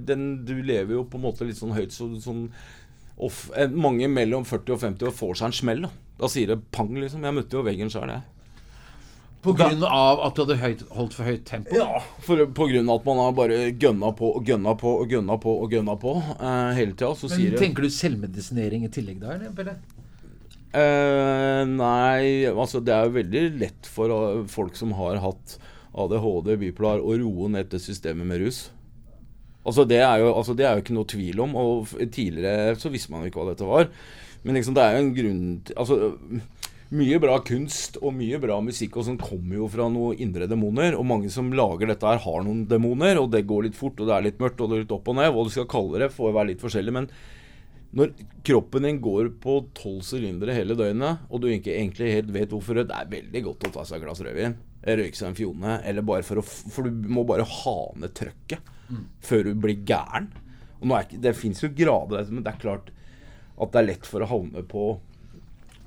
den, 0.09 0.27
Du 0.47 0.57
lever 0.59 0.97
jo 0.97 1.05
på 1.07 1.21
en 1.21 1.25
måte 1.29 1.47
litt 1.47 1.59
sånn 1.59 1.75
høyt 1.77 1.95
så, 1.95 2.09
sånn 2.23 2.49
off, 3.17 3.45
Mange 3.71 4.09
mellom 4.11 4.43
40 4.45 4.75
og 4.75 4.83
50 4.83 5.11
og 5.11 5.15
får 5.23 5.39
seg 5.39 5.47
en 5.47 5.59
smell. 5.61 5.87
Da, 5.87 5.93
da 6.19 6.31
sier 6.31 6.51
det 6.51 6.59
pang, 6.75 6.91
liksom. 6.99 7.23
Jeg 7.23 7.39
møtte 7.39 7.57
jo 7.57 7.63
veggen 7.65 7.93
sjøl, 7.93 8.11
jeg. 8.11 8.36
På 9.45 9.53
grunn 9.55 9.83
av 9.85 10.21
at 10.25 10.35
du 10.35 10.41
hadde 10.43 10.57
høyt, 10.59 10.81
holdt 10.97 11.13
for 11.15 11.29
høyt 11.29 11.43
tempo? 11.47 11.75
Ja, 11.77 12.01
for, 12.25 12.41
på 12.57 12.67
grunn 12.71 12.89
av 12.89 12.99
at 12.99 13.05
man 13.07 13.21
har 13.21 13.35
bare 13.37 13.59
gønna 13.79 14.09
på 14.17 14.31
og 14.39 14.49
gønna 14.49 14.73
på 14.79 14.95
og 15.03 15.13
gønna 15.13 15.37
på 15.43 15.53
og 15.61 15.75
gønna 15.77 15.95
på 16.01 16.15
uh, 16.17 16.73
hele 16.77 16.95
tida. 16.97 17.13
Så 17.15 17.29
Men 17.29 17.37
sier 17.37 17.61
tenker 17.61 17.85
du 17.85 17.93
selvmedisinering 17.93 18.87
i 18.87 18.91
tillegg 18.91 19.21
da, 19.21 19.37
eller? 19.37 19.53
Pelle? 19.57 19.77
eh, 20.77 21.63
Nei, 21.69 22.47
altså 22.49 22.81
det 22.83 22.95
er 22.95 23.07
jo 23.07 23.17
veldig 23.19 23.43
lett 23.61 23.89
for 23.91 24.13
uh, 24.13 24.41
folk 24.51 24.75
som 24.79 24.95
har 24.97 25.21
hatt 25.23 25.57
ADHD, 25.97 26.57
bipolar, 26.61 27.01
å 27.01 27.15
roe 27.17 27.51
ned 27.53 27.69
dette 27.69 27.81
systemet 27.81 28.27
med 28.27 28.43
rus. 28.43 28.67
Altså 29.67 29.83
det, 29.87 29.99
er 29.99 30.21
jo, 30.21 30.31
altså 30.31 30.53
det 30.55 30.65
er 30.67 30.77
jo 30.77 30.83
ikke 30.85 30.95
noe 30.95 31.09
tvil 31.11 31.41
om. 31.43 31.55
Og 31.59 31.95
tidligere 32.13 32.77
så 32.79 32.91
visste 32.93 33.11
man 33.11 33.25
jo 33.25 33.31
ikke 33.31 33.41
hva 33.41 33.51
dette 33.51 33.67
var. 33.67 33.89
Men 34.45 34.55
liksom 34.55 34.77
det 34.77 34.83
er 34.83 34.93
jo 34.95 35.01
en 35.01 35.15
grunn 35.17 35.39
til 35.65 35.79
Altså 35.81 35.95
mye 36.95 37.17
bra 37.19 37.37
kunst 37.43 37.97
og 37.99 38.13
mye 38.15 38.37
bra 38.39 38.57
musikk 38.63 38.95
og 38.97 39.07
sånn 39.07 39.19
kommer 39.19 39.57
jo 39.59 39.67
fra 39.71 39.87
noen 39.91 40.19
indre 40.23 40.47
demoner. 40.47 40.95
Og 40.95 41.07
mange 41.07 41.31
som 41.33 41.49
lager 41.55 41.91
dette 41.91 42.07
her, 42.07 42.21
har 42.23 42.45
noen 42.45 42.63
demoner, 42.69 43.19
og 43.19 43.31
det 43.33 43.43
går 43.49 43.67
litt 43.67 43.79
fort, 43.79 43.99
og 43.99 44.07
det 44.07 44.15
er 44.15 44.27
litt 44.29 44.39
mørkt, 44.43 44.61
og 44.61 44.71
det 44.71 44.77
er 44.77 44.85
litt 44.85 44.95
opp 44.95 45.11
og 45.11 45.17
ned. 45.19 45.33
Hva 45.35 45.43
du 45.43 45.51
skal 45.53 45.67
kalle 45.71 46.03
det, 46.03 46.13
får 46.15 46.35
være 46.37 46.51
litt 46.53 46.63
forskjellig. 46.63 46.95
Men 46.95 47.09
når 47.97 48.13
kroppen 48.47 48.87
din 48.87 49.01
går 49.03 49.33
på 49.43 49.57
tolv 49.77 50.01
sylindere 50.07 50.55
hele 50.55 50.77
døgnet, 50.79 51.27
og 51.27 51.43
du 51.43 51.49
ikke 51.51 51.75
egentlig 51.75 52.13
helt 52.13 52.31
vet 52.35 52.55
hvorfor, 52.55 52.79
det 52.79 52.95
er 52.95 53.11
veldig 53.11 53.43
godt 53.49 53.67
å 53.67 53.73
ta 53.77 53.85
seg 53.87 53.99
et 53.99 54.07
glass 54.07 54.23
rødvin. 54.23 54.57
Røyke 54.87 55.19
seg 55.19 55.31
en 55.31 55.39
fjone, 55.39 55.77
eller 55.83 56.05
bare 56.07 56.23
for 56.23 56.39
å 56.39 56.45
For 56.45 56.87
du 56.87 57.07
må 57.11 57.25
bare 57.27 57.47
ha 57.47 57.77
ned 57.99 58.13
trøkket 58.15 58.75
før 59.27 59.49
du 59.49 59.57
blir 59.59 59.81
gæren. 59.83 60.29
Og 60.79 60.93
er 60.93 61.07
ikke, 61.07 61.19
det 61.25 61.35
fins 61.35 61.63
jo 61.63 61.73
grader, 61.75 62.29
men 62.31 62.45
det 62.45 62.53
er 62.53 62.61
klart 62.61 62.91
at 63.57 63.73
det 63.73 63.79
er 63.81 63.87
lett 63.89 64.07
for 64.07 64.23
å 64.23 64.29
havne 64.29 64.61
på 64.69 64.83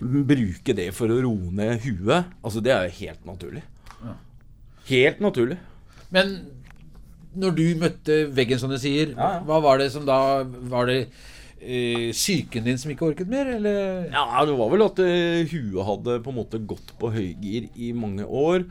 Bruke 0.01 0.75
det 0.77 0.89
for 0.97 1.13
å 1.13 1.19
roe 1.27 1.53
ned 1.53 1.85
huet. 1.85 2.31
Altså, 2.41 2.63
det 2.65 2.73
er 2.73 2.89
jo 2.89 2.97
helt 3.03 3.27
naturlig. 3.29 3.65
Helt 4.91 5.21
naturlig. 5.23 5.59
Men 6.11 6.39
når 7.39 7.53
du 7.55 7.67
møtte 7.79 8.23
veggen, 8.35 8.59
som 8.59 8.73
du 8.73 8.79
sier, 8.81 9.13
Ja, 9.15 9.37
ja. 9.37 9.43
hva 9.47 9.61
var 9.63 9.79
det 9.79 9.91
som 9.95 10.07
da 10.07 10.43
Var 10.43 10.89
det 10.89 10.97
eh, 11.61 12.11
psyken 12.11 12.65
din 12.67 12.81
som 12.81 12.91
ikke 12.91 13.11
orket 13.13 13.31
mer, 13.31 13.47
eller? 13.59 14.09
Ja, 14.11 14.45
det 14.47 14.57
var 14.59 14.73
vel 14.73 14.87
at 14.89 14.99
eh, 15.05 15.45
huet 15.51 15.87
hadde 15.87 16.23
på 16.25 16.33
en 16.33 16.41
måte 16.41 16.63
gått 16.65 16.95
på 16.99 17.13
høygir 17.15 17.69
i 17.77 17.93
mange 17.93 18.27
år. 18.27 18.67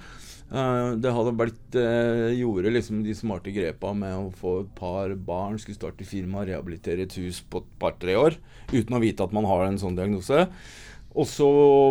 Uh, 0.49 0.97
det 0.97 1.11
hadde 1.13 1.35
blitt 1.37 1.75
uh, 1.77 2.31
Gjorde 2.33 2.71
liksom 2.73 3.03
de 3.05 3.13
smarte 3.13 3.51
grepa 3.53 3.91
med 3.93 4.15
å 4.17 4.31
få 4.33 4.53
et 4.63 4.71
par 4.73 5.11
barn, 5.13 5.59
skulle 5.61 5.77
starte 5.77 6.07
firma, 6.09 6.41
rehabilitere 6.41 7.05
et 7.05 7.17
hus 7.21 7.43
på 7.45 7.61
et 7.61 7.75
par-tre 7.81 8.15
år. 8.17 8.39
Uten 8.73 8.97
å 8.97 9.01
vite 9.03 9.21
at 9.21 9.35
man 9.35 9.45
har 9.45 9.67
en 9.67 9.77
sånn 9.77 9.97
diagnose. 9.99 10.47
Og 11.17 11.25
så 11.25 11.47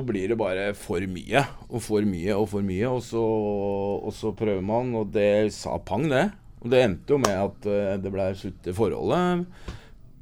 blir 0.06 0.30
det 0.30 0.36
bare 0.38 0.68
for 0.78 1.02
mye 1.10 1.40
og 1.68 1.80
for 1.82 2.04
mye 2.06 2.36
og 2.38 2.46
for 2.52 2.62
mye, 2.64 2.86
og 2.86 3.00
så, 3.02 3.18
og 3.18 4.12
så 4.14 4.30
prøver 4.38 4.62
man, 4.64 4.92
og 5.00 5.10
det 5.12 5.50
sa 5.56 5.74
pang, 5.82 6.06
det. 6.08 6.28
Og 6.62 6.70
det 6.72 6.84
endte 6.84 7.14
jo 7.14 7.18
med 7.22 7.34
at 7.34 7.66
eh, 7.70 7.96
det 8.02 8.12
ble 8.14 8.28
slutt 8.38 8.68
i 8.70 8.74
forholdet. 8.74 9.42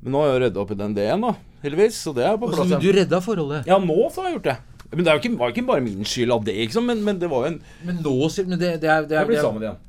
Men 0.02 0.12
nå 0.14 0.22
har 0.24 0.32
jeg 0.34 0.42
redda 0.46 0.62
opp 0.62 0.72
i 0.74 0.78
den 0.80 0.96
D-en, 0.96 1.22
da, 1.28 1.34
heldigvis. 1.64 2.00
Så 2.06 2.12
det 2.16 2.24
er 2.28 2.36
på 2.40 2.48
Og 2.50 2.56
plass. 2.56 2.74
du 2.82 2.88
redda 2.96 3.20
forholdet? 3.24 3.68
Ja, 3.68 3.78
nå 3.80 3.96
så 4.12 4.22
har 4.24 4.30
jeg 4.30 4.38
gjort 4.40 4.50
det. 4.50 4.56
Men 4.92 5.02
det 5.04 5.10
er 5.12 5.16
jo 5.18 5.22
ikke, 5.24 5.38
var 5.40 5.52
ikke 5.54 5.66
bare 5.68 5.82
min 5.84 6.04
skyld 6.06 6.32
av 6.36 6.44
det, 6.46 6.54
liksom. 6.60 6.84
Men, 6.88 7.00
men 7.04 7.18
det 7.20 7.28
var 7.32 7.46
jo 7.46 7.52
en 7.54 7.60
Men 7.88 7.96
nå, 8.04 8.12
sier- 8.32 8.46
men 8.48 8.60
det, 8.60 8.74
det 8.84 8.90
er, 8.92 9.04
det 9.08 9.16
er, 9.16 9.24
det, 9.24 9.26
blir 9.28 9.36
det 9.36 9.42
er 9.42 9.48
sammen 9.48 9.64
igjen. 9.66 9.80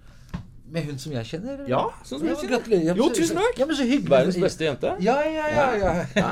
Med 0.70 0.84
hun 0.84 0.98
som 1.00 1.14
jeg 1.16 1.24
kjenner? 1.30 1.62
Ja, 1.70 1.86
sånn 2.04 2.20
som 2.20 2.26
Ja, 2.28 2.34
jeg 2.34 2.42
kjenner. 2.42 2.58
Gratulerer. 2.58 2.84
Ja, 2.90 2.94
men 2.94 3.00
Jo, 3.00 3.08
tusen 3.16 3.38
takk. 3.40 3.60
Ja, 3.62 3.66
men 3.70 3.78
så 3.78 3.86
hyggelig. 3.88 4.10
Verdens 4.12 4.40
beste 4.42 4.66
jente. 4.68 4.96
Ja, 5.06 5.16
ja, 5.24 5.46
ja. 5.48 5.68
Ja, 5.80 6.32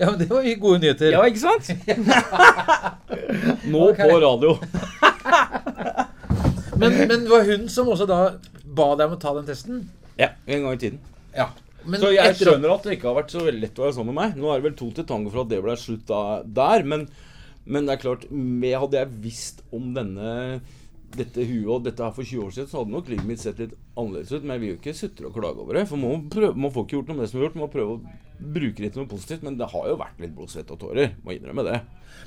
ja 0.00 0.08
men 0.10 0.18
det 0.22 0.28
var 0.30 0.48
gode 0.62 0.78
nyheter. 0.80 1.12
Ja, 1.12 1.20
ikke 1.28 1.42
sant? 1.44 1.68
Nå 3.74 3.82
på 3.98 4.08
radio. 4.24 4.56
Men, 6.76 6.92
men 7.08 7.22
var 7.30 7.46
hun 7.48 7.62
som 7.72 7.88
også 7.88 8.04
da 8.04 8.16
ba 8.76 8.90
deg 9.00 9.06
om 9.08 9.14
å 9.14 9.20
ta 9.20 9.30
den 9.32 9.46
testen? 9.48 9.78
Ja, 10.20 10.26
en 10.44 10.66
gang 10.66 10.74
i 10.76 10.80
tiden. 10.82 10.98
Ja. 11.32 11.46
Men 11.86 12.02
Så 12.02 12.10
jeg 12.12 12.34
etter- 12.34 12.50
skjønner 12.50 12.74
at 12.74 12.84
det 12.84 12.98
ikke 12.98 13.08
har 13.08 13.16
vært 13.16 13.32
så 13.32 13.40
veldig 13.46 13.62
lett 13.62 13.78
å 13.80 13.86
være 13.86 13.94
sammen 13.96 14.12
med 14.12 14.18
meg. 14.18 14.34
Nå 14.42 14.50
er 14.52 14.60
det 14.60 14.66
vel 14.66 14.74
to 14.76 14.90
til 14.92 15.06
tango 15.08 15.32
for 15.32 15.46
at 15.46 15.48
det 15.54 15.62
ble 15.64 15.76
slutt 15.80 16.12
der, 16.58 16.84
men, 16.84 17.06
men 17.64 17.88
det 17.88 17.94
er 17.96 18.02
klart 18.02 18.26
med, 18.30 18.74
Hadde 18.76 19.00
jeg 19.00 19.14
visst 19.24 19.62
om 19.72 19.94
denne 19.96 20.60
dette 21.16 21.44
huet 21.46 21.70
og 21.70 21.84
dette 21.86 22.02
her 22.02 22.14
for 22.16 22.26
20 22.26 22.44
år 22.44 22.54
siden, 22.54 22.68
så 22.70 22.80
hadde 22.80 22.94
nok 22.94 23.10
livet 23.12 23.28
mitt 23.28 23.42
sett 23.42 23.60
litt 23.62 23.74
annerledes 23.96 24.32
ut. 24.34 24.42
Men 24.42 24.56
jeg 24.56 24.62
vil 24.62 24.72
jo 24.72 24.78
ikke 24.80 24.96
sutre 24.98 25.28
og 25.30 25.36
klage 25.38 25.62
over 25.62 25.78
det. 25.78 25.86
For 25.90 26.00
man, 26.02 26.26
prøve, 26.32 26.54
man 26.58 26.72
får 26.74 26.86
ikke 26.86 26.98
gjort 26.98 27.12
noe 27.12 27.18
med 27.18 27.26
det 27.26 27.32
som 27.32 27.40
er 27.40 27.46
gjort. 27.46 27.58
Man 27.58 27.66
må 27.66 27.72
prøve 27.72 27.96
å 27.96 28.46
bruke 28.56 28.82
det 28.84 28.92
til 28.92 29.02
noe 29.02 29.12
positivt. 29.12 29.44
Men 29.46 29.60
det 29.60 29.70
har 29.72 29.90
jo 29.92 30.00
vært 30.00 30.24
litt 30.24 30.34
blod, 30.36 30.52
svette 30.52 30.76
og 30.76 30.82
tårer. 30.82 31.14
Må 31.24 31.36
innrømme 31.36 31.66
det. 31.68 31.82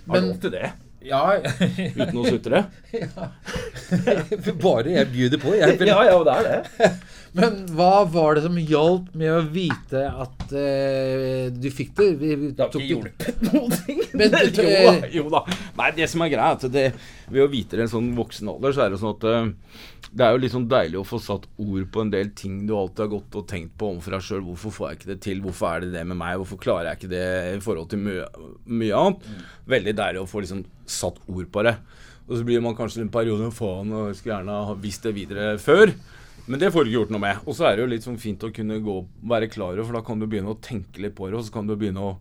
Har 0.08 0.16
Men- 0.16 0.32
lov 0.32 0.40
til 0.46 0.56
det. 0.56 0.70
Ja. 1.06 1.22
Uten 2.00 2.18
å 2.20 2.26
sutre. 2.28 2.66
Bare 4.64 4.92
jeg 4.98 5.08
bjuder 5.14 5.42
på. 5.42 5.54
Jeg. 5.56 5.78
ja, 5.88 6.00
ja, 6.10 6.18
det 6.28 6.34
er 6.36 6.50
det. 6.50 6.90
Men 7.40 7.60
hva 7.78 8.04
var 8.10 8.36
det 8.36 8.44
som 8.48 8.58
hjalp 8.58 9.12
med 9.18 9.32
å 9.32 9.42
vite 9.54 10.02
at 10.10 10.44
uh, 10.50 11.46
du 11.54 11.70
fikk 11.72 11.94
det? 12.00 12.10
Vi, 12.20 12.34
vi 12.42 12.52
Det 12.58 12.66
har 12.66 12.74
ikke 12.74 12.90
hjulpet 12.90 13.44
noen 13.46 13.76
ting. 13.86 14.02
Men 14.18 14.34
jo, 14.34 14.66
da, 14.66 14.94
jo 15.14 15.26
da. 15.36 15.44
Nei, 15.78 15.92
det 16.00 16.10
som 16.12 16.26
er 16.26 16.34
greia, 16.34 16.50
er 16.50 16.58
at 16.58 16.68
det, 16.74 16.86
ved 17.30 17.44
å 17.46 17.50
vite 17.52 17.78
det 17.78 17.84
i 17.84 17.88
en 17.88 17.92
sånn 17.92 18.10
voksen 18.18 18.50
alder, 18.52 18.74
så 18.76 18.84
er 18.84 18.92
det 18.94 19.00
sånn 19.02 19.16
at 19.16 19.26
eh, 19.30 19.80
det 20.10 20.26
er 20.26 20.34
jo 20.34 20.42
litt 20.42 20.56
sånn 20.56 20.68
deilig 20.72 21.00
å 21.00 21.06
få 21.08 21.20
satt 21.22 21.48
ord 21.62 21.88
på 21.94 22.04
en 22.04 22.12
del 22.14 22.32
ting 22.38 22.62
du 22.68 22.74
alltid 22.76 23.06
har 23.06 23.12
gått 23.14 23.40
og 23.40 23.48
tenkt 23.50 23.76
på 23.80 23.92
overfor 23.94 24.16
deg 24.16 24.26
sjøl. 24.26 24.44
Hvorfor 24.48 24.76
får 24.76 24.90
jeg 24.90 25.00
ikke 25.00 25.12
det 25.12 25.20
til? 25.26 25.42
Hvorfor 25.46 25.70
er 25.72 25.86
det 25.86 25.92
det 25.98 26.06
med 26.10 26.20
meg? 26.20 26.38
Hvorfor 26.42 26.62
klarer 26.62 26.92
jeg 26.92 27.02
ikke 27.02 27.12
det 27.14 27.26
i 27.56 27.64
forhold 27.64 27.92
til 27.94 28.04
mye, 28.06 28.30
mye 28.66 29.02
annet? 29.04 29.28
Veldig 29.76 29.96
deilig 30.02 30.24
å 30.24 30.30
få 30.30 30.46
liksom 30.46 30.64
satt 30.90 31.20
ord 31.30 31.52
på 31.54 31.66
det. 31.68 31.76
Og 32.30 32.38
så 32.38 32.46
blir 32.46 32.62
man 32.62 32.78
kanskje 32.78 33.04
en 33.06 33.14
periode 33.14 33.52
faen 33.58 33.94
og 33.94 34.16
skulle 34.18 34.36
gjerne 34.36 34.58
ha 34.70 34.78
visst 34.82 35.06
det 35.06 35.16
videre 35.18 35.54
før. 35.62 35.94
Men 36.50 36.62
det 36.62 36.72
får 36.74 36.86
du 36.86 36.90
ikke 36.90 37.00
gjort 37.00 37.14
noe 37.14 37.22
med. 37.22 37.46
Og 37.46 37.56
så 37.58 37.68
er 37.68 37.76
det 37.76 37.84
jo 37.84 37.92
litt 37.94 38.06
sånn 38.06 38.20
fint 38.22 38.44
å 38.46 38.52
kunne 38.54 38.80
gå, 38.86 38.98
være 39.30 39.50
klar 39.54 39.76
over, 39.76 39.86
for 39.86 39.98
da 40.00 40.04
kan 40.06 40.22
du 40.22 40.26
begynne 40.26 40.54
å 40.54 40.62
tenke 40.62 41.02
litt 41.04 41.18
på 41.18 41.30
det, 41.30 41.38
og 41.38 41.46
så 41.46 41.54
kan 41.54 41.70
du 41.70 41.76
begynne 41.78 42.06
å 42.06 42.16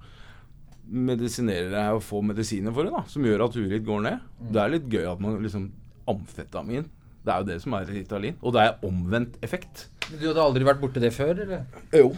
medisinere 0.89 1.69
deg 1.73 1.97
og 1.99 2.05
få 2.05 2.23
medisiner 2.25 2.75
for 2.75 2.87
det, 2.87 2.95
da, 2.95 3.03
som 3.11 3.27
gjør 3.27 3.47
at 3.49 3.59
huet 3.59 3.75
ditt 3.75 3.87
går 3.87 4.05
ned. 4.07 4.31
Det 4.41 4.63
er 4.63 4.73
litt 4.73 4.89
gøy 4.93 5.05
at 5.11 5.21
man 5.23 5.41
liksom 5.45 5.69
Amfetamin. 6.09 6.87
Det 7.25 7.35
er 7.35 7.43
jo 7.43 7.49
det 7.51 7.59
som 7.61 7.75
er 7.77 7.91
Ritalin. 7.93 8.39
Og 8.41 8.55
det 8.57 8.63
er 8.65 8.87
omvendt 8.89 9.37
effekt. 9.45 9.89
Du 10.09 10.23
hadde 10.23 10.41
aldri 10.41 10.65
vært 10.65 10.81
borti 10.81 11.03
det 11.03 11.13
før? 11.13 11.35
eller? 11.45 11.67
Jo. 11.93 12.15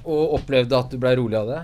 Og 0.00 0.38
opplevde 0.38 0.78
at 0.78 0.88
du 0.92 0.96
blei 1.02 1.12
rolig 1.18 1.36
av 1.36 1.50
det? 1.50 1.60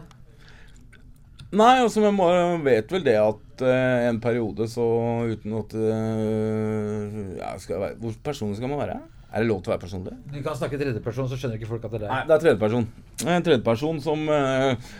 Nei, 1.56 1.76
altså 1.80 2.02
man 2.04 2.64
vet 2.66 2.90
vel 2.92 3.04
det 3.06 3.16
at 3.22 3.62
uh, 3.64 4.08
en 4.10 4.18
periode 4.20 4.66
så 4.68 4.84
uten 5.30 5.54
at 5.56 5.76
uh, 5.78 7.20
ja, 7.38 7.52
skal 7.62 7.76
jeg 7.76 7.82
være, 7.84 7.98
Hvor 8.02 8.16
personlig 8.26 8.58
skal 8.58 8.72
man 8.72 8.82
være? 8.82 8.98
Er 9.36 9.42
det 9.44 9.50
lov 9.50 9.58
til 9.60 9.68
å 9.68 9.74
være 9.74 9.82
personlig? 9.82 10.14
Du 10.32 10.38
kan 10.40 10.54
snakke 10.56 10.78
tredjeperson, 10.80 11.26
så 11.28 11.36
skjønner 11.36 11.58
ikke 11.58 11.68
folk 11.68 11.82
at 11.84 11.92
det 11.92 12.06
er 12.06 12.08
Nei, 12.08 12.20
deg. 12.22 12.28
det 12.30 12.34
er 12.36 12.42
tredjeperson. 12.46 12.86
En 13.26 13.42
tredjeperson 13.44 13.98
som, 14.00 14.22
eh, 14.32 14.92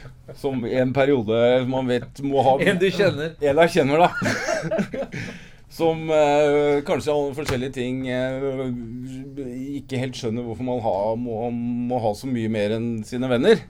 som 0.42 0.66
i 0.68 0.74
en 0.82 0.92
periode 0.96 1.38
man 1.70 1.88
vet 1.88 2.20
må 2.26 2.42
ha 2.44 2.56
En 2.60 2.80
du 2.82 2.84
kjenner. 2.92 3.32
En 3.40 3.62
jeg 3.64 3.72
kjenner, 3.78 4.04
da. 4.04 4.10
Som 5.76 6.06
eh, 6.14 6.82
kanskje 6.88 7.12
av 7.12 7.32
forskjellige 7.36 7.74
ting 7.74 8.04
eh, 8.08 8.36
ikke 9.80 9.98
helt 10.00 10.16
skjønner 10.16 10.44
hvorfor 10.46 10.64
man 10.68 10.78
ha, 10.84 10.92
må, 11.20 11.48
må 11.90 11.98
ha 12.00 12.12
så 12.16 12.28
mye 12.30 12.48
mer 12.52 12.76
enn 12.76 12.90
sine 13.04 13.28
venner. 13.32 13.60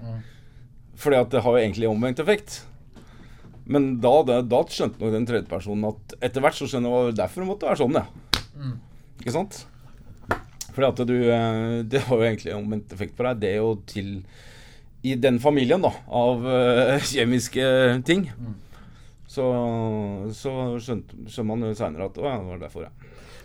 Fordi 0.98 1.18
at 1.22 1.30
det 1.32 1.42
har 1.46 1.56
jo 1.56 1.62
egentlig 1.62 1.88
omvendt 1.90 2.20
effekt. 2.22 2.60
Men 3.66 3.96
da, 4.02 4.12
da, 4.26 4.40
da 4.46 4.60
skjønte 4.70 5.02
nok 5.02 5.14
den 5.14 5.26
tredje 5.30 5.48
personen 5.50 5.88
at 5.88 6.18
etter 6.22 6.44
hvert 6.44 6.58
så 6.58 6.68
skjønner 6.70 7.08
jeg 7.08 7.18
derfor 7.22 7.42
det 7.42 7.48
måtte 7.54 7.70
være 7.70 7.82
sånn, 7.82 7.98
ja. 7.98 8.70
Ikke 9.22 9.34
sant? 9.34 9.64
Fordi 10.76 10.88
at 10.92 11.00
du 11.08 11.14
eh, 11.32 11.82
Det 11.88 12.02
har 12.04 12.16
jo 12.20 12.26
egentlig 12.26 12.52
omvendt 12.54 12.92
effekt 12.92 13.16
på 13.16 13.24
deg. 13.24 13.38
Det 13.40 13.50
er 13.54 13.62
jo 13.62 13.70
til 13.88 14.10
I 15.06 15.14
den 15.16 15.38
familien, 15.40 15.80
da, 15.80 15.90
av 16.12 16.44
eh, 16.44 17.00
kjemiske 17.14 17.64
ting. 18.04 18.26
Så, 19.26 19.42
så 20.36 20.52
skjønte, 20.80 21.16
skjønner 21.28 21.48
man 21.50 21.64
jo 21.70 21.74
seinere 21.76 22.06
at 22.10 22.18
å 22.20 22.24
ja, 22.28 22.36
det 22.38 22.46
var 22.52 22.60
derfor, 22.62 22.86
ja. 22.86 22.92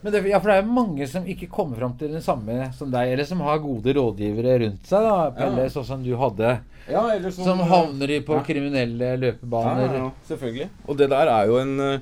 Men 0.02 0.14
det, 0.16 0.22
ja, 0.32 0.40
for 0.42 0.50
det 0.50 0.56
er 0.56 0.64
jo 0.64 0.74
mange 0.74 1.06
som 1.10 1.26
ikke 1.30 1.48
kommer 1.54 1.78
fram 1.78 1.92
til 2.00 2.10
det 2.16 2.24
samme 2.26 2.56
som 2.74 2.90
deg, 2.94 3.12
eller 3.14 3.28
som 3.30 3.42
har 3.46 3.60
gode 3.62 3.94
rådgivere 3.94 4.56
rundt 4.64 4.88
seg, 4.90 5.04
da, 5.06 5.28
Pelle, 5.36 5.68
Ja. 5.68 5.74
sånn 5.76 5.86
som 5.92 6.02
du 6.06 6.10
hadde. 6.18 6.56
ja 6.90 7.04
eller 7.14 7.30
Som 7.36 7.60
havner 7.70 8.10
i 8.16 8.20
på 8.26 8.34
Ja. 8.40 8.44
kriminelle 8.48 9.12
løpebaner. 9.22 9.86
ja, 9.94 10.00
ja, 10.06 10.12
selvfølgelig. 10.30 10.70
Og 10.88 10.98
det 10.98 11.10
der 11.14 11.28
er 11.30 11.46
jo 11.52 11.58
en 11.62 11.80
eh, 11.80 12.00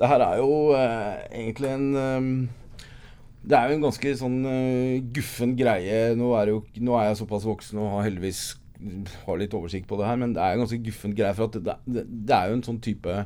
Det 0.00 0.08
her 0.10 0.20
er 0.26 0.36
jo 0.40 0.54
eh, 0.74 1.28
egentlig 1.30 1.68
en 1.70 1.84
eh, 1.96 2.48
Det 3.44 3.56
er 3.56 3.68
jo 3.68 3.76
en 3.76 3.86
ganske 3.86 4.12
sånn 4.20 4.36
uh, 4.48 5.00
guffen 5.14 5.54
greie. 5.58 6.14
Nå 6.16 6.30
er, 6.40 6.54
jo, 6.54 6.62
nå 6.80 6.94
er 6.98 7.10
jeg 7.10 7.20
såpass 7.22 7.44
voksen 7.48 7.80
og 7.82 7.98
har 7.98 8.06
heldigvis 8.08 8.44
har 9.24 9.40
litt 9.40 9.54
oversikt 9.56 9.88
på 9.88 9.96
det 9.96 10.08
her, 10.08 10.18
men 10.20 10.34
det 10.36 10.42
er 10.42 10.54
en 10.54 10.64
ganske 10.64 10.80
guffen 10.84 11.14
greie. 11.16 11.34
For 11.36 11.48
at 11.48 11.58
det, 11.60 11.76
det, 11.86 12.04
det 12.28 12.36
er 12.36 12.50
jo 12.50 12.58
en 12.58 12.66
sånn 12.66 12.80
type 12.84 13.18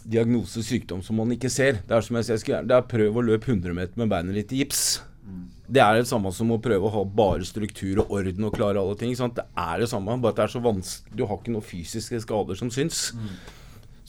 diagnose, 0.00 0.62
sykdom, 0.64 1.02
som 1.04 1.18
man 1.20 1.32
ikke 1.34 1.50
ser. 1.52 1.80
Det 1.86 1.96
er 1.96 2.04
som 2.04 2.16
jeg 2.20 2.28
sier, 2.30 2.64
det 2.64 2.76
er 2.76 2.88
prøv 2.88 3.20
å 3.20 3.24
løpe 3.26 3.50
100 3.52 3.76
meter 3.76 4.00
med 4.00 4.12
beinet 4.12 4.36
litt 4.36 4.54
i 4.54 4.62
gips. 4.62 5.00
Det 5.70 5.78
er 5.78 6.00
det 6.00 6.08
samme 6.10 6.32
som 6.34 6.50
å 6.50 6.58
prøve 6.62 6.88
å 6.88 6.92
ha 6.96 7.04
bare 7.04 7.46
struktur 7.46 8.00
og 8.02 8.10
orden 8.18 8.48
og 8.48 8.56
klare 8.56 8.80
alle 8.80 8.96
ting. 8.98 9.12
Sant? 9.18 9.36
Det 9.38 9.46
er 9.54 9.84
det 9.84 9.90
samme, 9.92 10.16
bare 10.18 10.34
at 10.34 10.40
det 10.40 10.46
er 10.48 10.54
så 10.56 10.62
vanskelig 10.64 11.18
Du 11.20 11.26
har 11.28 11.38
ikke 11.38 11.54
noen 11.54 11.66
fysiske 11.66 12.18
skader 12.24 12.58
som 12.58 12.72
syns. 12.74 13.10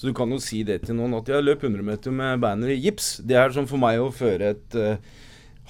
Så 0.02 0.10
du 0.10 0.16
kan 0.18 0.32
jo 0.34 0.40
si 0.42 0.64
det 0.66 0.80
til 0.82 0.96
noen 0.98 1.14
at 1.14 1.28
jeg 1.30 1.46
løp 1.46 1.62
100 1.62 1.86
meter 1.86 2.14
med 2.18 2.40
banner 2.42 2.72
i 2.74 2.80
gips. 2.82 3.20
Det 3.22 3.36
er 3.38 3.52
som 3.54 3.68
for 3.70 3.78
meg 3.78 4.02
å 4.02 4.08
føre 4.10 4.56
et 4.56 4.78
uh, 4.80 5.12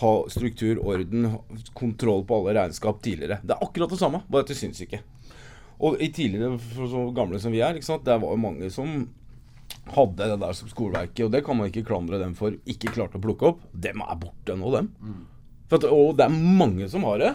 Ha 0.02 0.12
struktur, 0.32 0.80
orden, 0.88 1.28
kontroll 1.78 2.24
på 2.26 2.38
alle 2.40 2.54
regnskap 2.56 3.02
tidligere. 3.04 3.42
Det 3.44 3.54
er 3.54 3.66
akkurat 3.66 3.92
det 3.92 4.00
samme, 4.00 4.22
bare 4.32 4.46
at 4.46 4.54
det 4.54 4.56
syns 4.58 4.80
ikke. 4.82 5.02
Og 5.84 6.00
i 6.02 6.08
tidligere, 6.16 6.56
for 6.72 6.88
så 6.90 7.04
gamle 7.14 7.42
som 7.44 7.52
vi 7.54 7.60
er, 7.62 7.76
der 7.76 8.22
var 8.24 8.32
jo 8.32 8.40
mange 8.40 8.70
som 8.74 8.96
hadde 9.92 10.30
det 10.32 10.40
der 10.42 10.56
som 10.58 10.72
skoleverket, 10.72 11.26
og 11.28 11.36
det 11.36 11.44
kan 11.46 11.60
man 11.60 11.70
ikke 11.70 11.84
klandre 11.92 12.22
dem 12.24 12.34
for, 12.40 12.56
ikke 12.66 12.96
klarte 12.96 13.20
å 13.20 13.26
plukke 13.28 13.52
opp. 13.52 13.68
Dem 13.74 14.02
er 14.02 14.18
borte 14.24 14.56
nå, 14.58 14.72
dem. 14.74 14.90
For 15.68 15.78
at, 15.78 15.92
og 15.92 16.16
det 16.18 16.26
er 16.26 16.40
mange 16.64 16.90
som 16.90 17.06
har 17.12 17.22
det. 17.22 17.34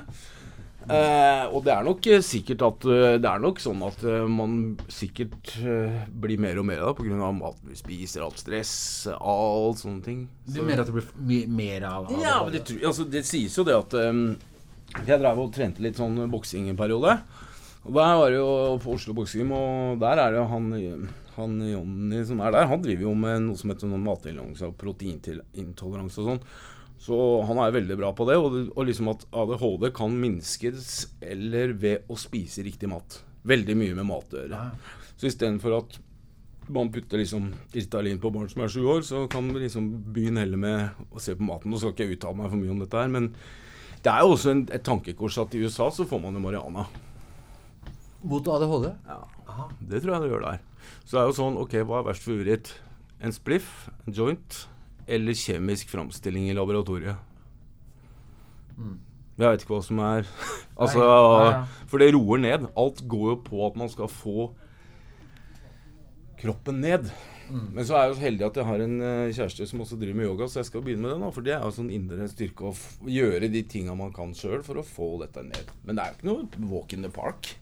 Eh, 0.87 1.45
og 1.51 1.65
det 1.67 1.73
er 1.75 1.83
nok 1.83 2.07
eh, 2.07 2.21
sikkert 2.23 2.63
at 2.63 2.85
eh, 2.87 3.17
Det 3.19 3.27
er 3.27 3.41
nok 3.43 3.59
sånn 3.59 3.81
at 3.83 4.05
man 4.31 4.77
sikkert 4.87 5.57
blir 6.15 6.39
mer 6.39 6.61
og 6.63 6.69
mer 6.69 6.85
av 6.85 6.93
det 6.93 7.03
pga. 7.09 7.31
maten 7.35 7.73
vi 7.73 7.79
spiser, 7.79 8.23
alt 8.23 8.39
stress, 8.39 8.75
alt 9.17 9.83
sånne 9.83 10.05
ting. 10.05 10.21
Du 10.47 10.61
mener 10.63 10.85
at 10.85 10.93
det 10.93 11.03
blir 11.17 11.51
mer 11.51 11.89
av, 11.89 12.07
av 12.07 12.23
ja, 12.23 12.37
men 12.45 12.55
det, 12.55 12.63
altså, 12.87 13.09
det 13.11 13.25
sies 13.27 13.57
jo 13.59 13.67
det 13.67 13.75
at 13.75 13.99
um, 13.99 14.29
Jeg 15.03 15.19
drev 15.19 15.43
og 15.43 15.51
trente 15.55 15.83
litt 15.83 15.99
sånn 15.99 16.23
boksing 16.31 16.71
en 16.71 16.79
periode. 16.79 17.19
Og 17.87 17.93
Der 17.95 18.15
var 18.21 18.31
det 18.31 18.39
jo 18.39 18.49
på 18.83 18.95
Oslo 18.95 19.15
Boksegym, 19.15 19.53
og 19.55 19.99
der 20.03 20.23
er 20.23 20.33
det 20.35 20.41
jo 20.41 20.47
han, 20.51 20.71
han 21.37 21.59
Jonny 21.67 22.23
som 22.27 22.41
er 22.43 22.55
der. 22.55 22.71
Han 22.71 22.83
driver 22.83 23.09
jo 23.09 23.13
med 23.19 23.45
noe 23.45 23.59
som 23.59 23.71
heter 23.71 23.91
matintoleranse 23.91 24.71
og 24.71 24.79
proteinintoleranse 24.81 26.23
og 26.23 26.33
sånn. 26.33 26.43
Så 26.99 27.17
han 27.47 27.61
er 27.61 27.75
veldig 27.75 27.97
bra 28.01 28.11
på 28.17 28.27
det. 28.29 28.39
Og, 28.41 28.57
og 28.73 28.89
liksom 28.89 29.13
at 29.13 29.27
ADHD 29.37 29.91
kan 29.97 30.17
minskes 30.21 31.07
eller 31.21 31.77
ved 31.77 32.09
å 32.11 32.19
spise 32.21 32.65
riktig 32.67 32.91
mat. 32.91 33.21
Veldig 33.47 33.77
mye 33.79 33.97
med 33.99 34.09
mat 34.09 34.35
å 34.35 34.43
gjøre. 34.43 34.63
Så 35.17 35.31
istedenfor 35.31 35.77
at 35.79 35.99
man 36.73 36.91
putter 36.91 37.21
liksom 37.21 37.53
Ritalin 37.73 38.19
på 38.19 38.31
barn 38.35 38.49
som 38.51 38.65
er 38.65 38.73
sju 38.73 38.81
år, 38.91 39.05
så 39.07 39.27
kan 39.31 39.47
vi 39.55 39.63
liksom 39.63 39.87
begynne 40.15 40.43
heller 40.43 40.61
med 40.61 41.05
å 41.15 41.23
se 41.23 41.37
på 41.39 41.47
maten. 41.47 41.71
Nå 41.71 41.79
skal 41.79 41.95
ikke 41.95 42.09
jeg 42.09 42.19
uttale 42.19 42.41
meg 42.41 42.51
for 42.51 42.61
mye 42.61 42.75
om 42.75 42.83
dette 42.83 42.99
her, 42.99 43.13
men 43.13 43.31
det 44.03 44.13
er 44.13 44.25
jo 44.25 44.35
også 44.35 44.53
en, 44.53 44.65
et 44.75 44.85
tankekors 44.87 45.39
at 45.43 45.55
i 45.55 45.63
USA 45.63 45.89
så 45.95 46.07
får 46.09 46.23
man 46.25 46.37
jo 46.37 46.43
marihuana. 46.43 46.87
Mot 48.27 48.49
ADHD? 48.51 48.89
Ja, 49.07 49.21
det 49.79 50.03
tror 50.03 50.17
jeg 50.17 50.25
det 50.25 50.33
gjør 50.33 50.49
der. 50.49 50.65
Så 51.05 51.15
det 51.15 51.23
er 51.23 51.31
jo 51.31 51.39
sånn, 51.39 51.61
ok, 51.63 51.79
hva 51.87 52.01
er 52.01 52.09
verst 52.11 52.27
for 52.27 52.43
huet? 52.43 52.73
En 53.23 53.35
spliff, 53.35 53.71
en 54.05 54.17
joint, 54.17 54.59
eller 55.07 55.39
kjemisk 55.39 55.91
framstilling 55.93 56.49
i 56.51 56.57
laboratoriet? 56.57 57.17
Jeg 59.37 59.53
vet 59.53 59.63
ikke 59.65 59.75
hva 59.77 59.85
som 59.85 60.01
er 60.05 60.27
Altså, 60.83 61.01
Nei, 61.01 61.07
nei, 61.09 61.47
ja. 61.53 61.87
For 61.89 62.03
det 62.03 62.11
roer 62.17 62.43
ned. 62.43 62.67
Alt 62.77 63.03
går 63.09 63.31
jo 63.31 63.37
på 63.47 63.63
at 63.69 63.79
man 63.81 63.89
skal 63.93 64.11
få 64.13 64.51
kroppen 66.41 66.83
ned. 66.85 67.09
Men 67.49 67.87
så 67.87 67.95
er 67.95 68.03
jeg 68.03 68.11
jo 68.11 68.17
så 68.19 68.25
heldig 68.27 68.45
at 68.49 68.57
jeg 68.59 68.67
har 68.69 68.83
en 68.83 68.95
eh, 69.07 69.33
kjæreste 69.37 69.67
som 69.71 69.83
også 69.85 69.97
driver 70.01 70.19
med 70.19 70.27
yoga, 70.27 70.49
så 70.51 70.59
jeg 70.61 70.69
skal 70.69 70.83
begynne 70.85 71.05
med 71.07 71.15
det 71.15 71.21
nå. 71.23 71.31
For 71.33 71.47
det 71.47 71.55
er 71.55 71.63
jo 71.65 71.75
sånn 71.77 71.93
indre 71.95 72.27
styrke 72.29 72.69
å 72.69 72.75
gjøre 73.09 73.49
de 73.53 73.63
tinga 73.71 73.95
man 73.97 74.13
kan 74.17 74.35
sjøl 74.37 74.65
for 74.67 74.81
å 74.81 74.85
få 74.87 75.13
dette 75.23 75.45
ned. 75.47 75.71
Men 75.87 75.97
det 75.97 76.05
er 76.05 76.11
jo 76.11 76.17
ikke 76.19 76.61
noe 76.65 76.73
walk 76.75 76.97
in 76.97 77.07
the 77.07 77.13
park. 77.15 77.53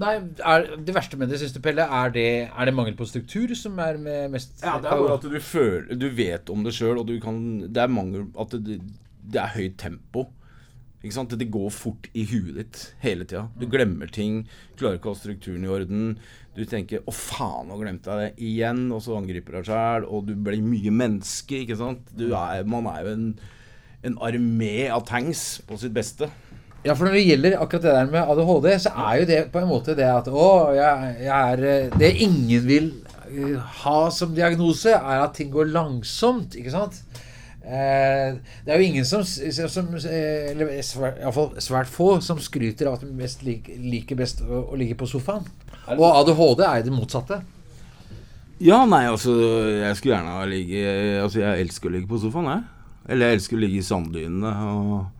Nei, 0.00 0.14
er, 0.44 0.68
Det 0.86 0.94
verste 0.96 1.18
med 1.20 1.32
det, 1.32 1.40
syns 1.42 1.54
du, 1.56 1.60
Pelle, 1.64 1.86
er 1.86 2.14
det, 2.14 2.28
er 2.48 2.68
det 2.68 2.74
mangel 2.76 2.96
på 2.98 3.08
struktur 3.08 3.52
som 3.58 3.78
er 3.82 3.98
mest 4.32 4.62
Ja, 4.64 4.78
det 4.82 4.90
er 4.90 5.02
bare 5.02 5.18
at 5.18 5.26
du 5.26 5.40
føler 5.40 5.98
Du 5.98 6.08
vet 6.14 6.50
om 6.52 6.64
det 6.66 6.74
sjøl, 6.76 6.98
og 7.02 7.08
du 7.10 7.18
kan 7.22 7.38
Det 7.68 7.84
er 7.84 7.92
mangel 7.92 8.28
At 8.40 8.56
det, 8.64 8.80
det 9.24 9.40
er 9.40 9.54
høyt 9.54 9.78
tempo. 9.80 10.28
Ikke 11.04 11.16
sant? 11.18 11.34
Det 11.36 11.50
går 11.52 11.68
fort 11.72 12.08
i 12.16 12.24
huet 12.28 12.56
ditt 12.56 12.78
hele 13.02 13.26
tida. 13.28 13.46
Du 13.60 13.66
glemmer 13.68 14.08
ting. 14.08 14.44
Klarer 14.80 14.96
ikke 14.96 15.10
å 15.10 15.14
ha 15.14 15.20
strukturen 15.20 15.66
i 15.66 15.72
orden. 15.72 16.14
Du 16.56 16.62
tenker 16.64 17.02
'Å, 17.02 17.12
faen, 17.12 17.68
nå 17.68 17.76
glemte 17.80 18.08
jeg 18.08 18.30
det 18.32 18.44
igjen', 18.46 18.92
og 18.94 19.02
så 19.02 19.18
angriper 19.18 19.58
deg 19.58 19.68
sjæl. 19.68 20.06
Og 20.08 20.26
du 20.28 20.34
blir 20.34 20.62
mye 20.62 20.90
menneske, 20.90 21.60
ikke 21.64 21.76
sant. 21.76 22.00
Er, 22.16 22.64
man 22.64 22.86
er 22.86 23.02
jo 23.04 23.12
en, 23.12 23.26
en 24.04 24.16
armé 24.16 24.88
av 24.88 25.04
tanks 25.04 25.60
på 25.66 25.76
sitt 25.76 25.92
beste. 25.92 26.30
Ja, 26.84 26.92
for 26.92 27.08
når 27.08 27.16
det 27.16 27.24
gjelder 27.24 27.54
akkurat 27.64 27.84
det 27.86 27.92
der 27.96 28.08
med 28.12 28.30
ADHD, 28.34 28.66
så 28.84 28.90
er 29.06 29.20
jo 29.20 29.28
det 29.30 29.38
på 29.52 29.60
en 29.62 29.70
måte 29.70 29.94
det 29.96 30.04
at 30.04 30.26
Å, 30.28 30.48
jeg, 30.76 31.14
jeg 31.24 31.52
er 31.54 31.62
eh, 31.70 31.94
Det 31.96 32.10
ingen 32.26 32.66
vil 32.66 32.90
eh, 33.30 33.54
ha 33.84 34.00
som 34.12 34.34
diagnose, 34.36 34.92
er 34.92 35.22
at 35.24 35.32
ting 35.38 35.48
går 35.54 35.72
langsomt, 35.72 36.58
ikke 36.60 36.74
sant? 36.74 37.00
Eh, 37.64 38.36
det 38.66 38.74
er 38.74 38.82
jo 38.82 38.90
ingen 38.90 39.08
som, 39.08 39.24
som 39.24 39.88
Eller 39.96 40.74
svært, 40.84 41.22
iallfall 41.24 41.54
svært 41.64 41.88
få 41.88 42.18
som 42.20 42.42
skryter 42.44 42.90
av 42.90 42.98
at 42.98 43.08
de 43.08 43.16
mest 43.16 43.46
lik, 43.48 43.72
liker 43.80 44.20
best 44.20 44.44
å, 44.44 44.66
å 44.68 44.76
ligge 44.76 44.98
på 45.00 45.08
sofaen. 45.08 45.48
Og 45.96 46.04
ADHD 46.10 46.66
er 46.68 46.82
jo 46.82 46.88
det 46.90 46.96
motsatte. 46.98 47.40
Ja, 48.60 48.84
nei, 48.86 49.06
altså 49.08 49.32
Jeg 49.80 49.96
skulle 49.98 50.14
gjerne 50.14 50.36
ha 50.36 50.44
ligget 50.46 51.24
Altså, 51.24 51.40
jeg 51.40 51.64
elsker 51.64 51.90
å 51.90 51.96
ligge 51.96 52.12
på 52.12 52.20
sofaen, 52.22 52.52
jeg. 52.52 52.92
Eller 53.08 53.32
jeg 53.32 53.40
elsker 53.40 53.56
å 53.56 53.64
ligge 53.64 53.80
i 53.80 53.88
sanddynene 53.88 54.52
og 54.68 55.13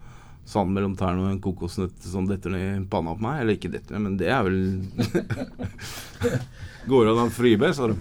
sand 0.48 0.70
mellom 0.76 0.94
tærne 0.98 1.22
og 1.24 1.30
en 1.32 1.40
kokosnøtt 1.42 2.04
som 2.04 2.26
detter 2.28 2.50
ned 2.52 2.64
i 2.68 2.88
panna 2.90 3.14
på 3.16 3.24
meg. 3.24 3.40
Eller 3.42 3.54
ikke 3.56 3.72
detter 3.72 3.92
ned, 3.96 4.02
men 4.06 4.14
det 4.20 4.28
er 4.32 4.42
vel 4.46 4.58
Går 6.84 7.08
an 7.08 7.22
å 7.22 7.30
fribe, 7.32 7.70
sa 7.72 7.86
de. 7.88 7.94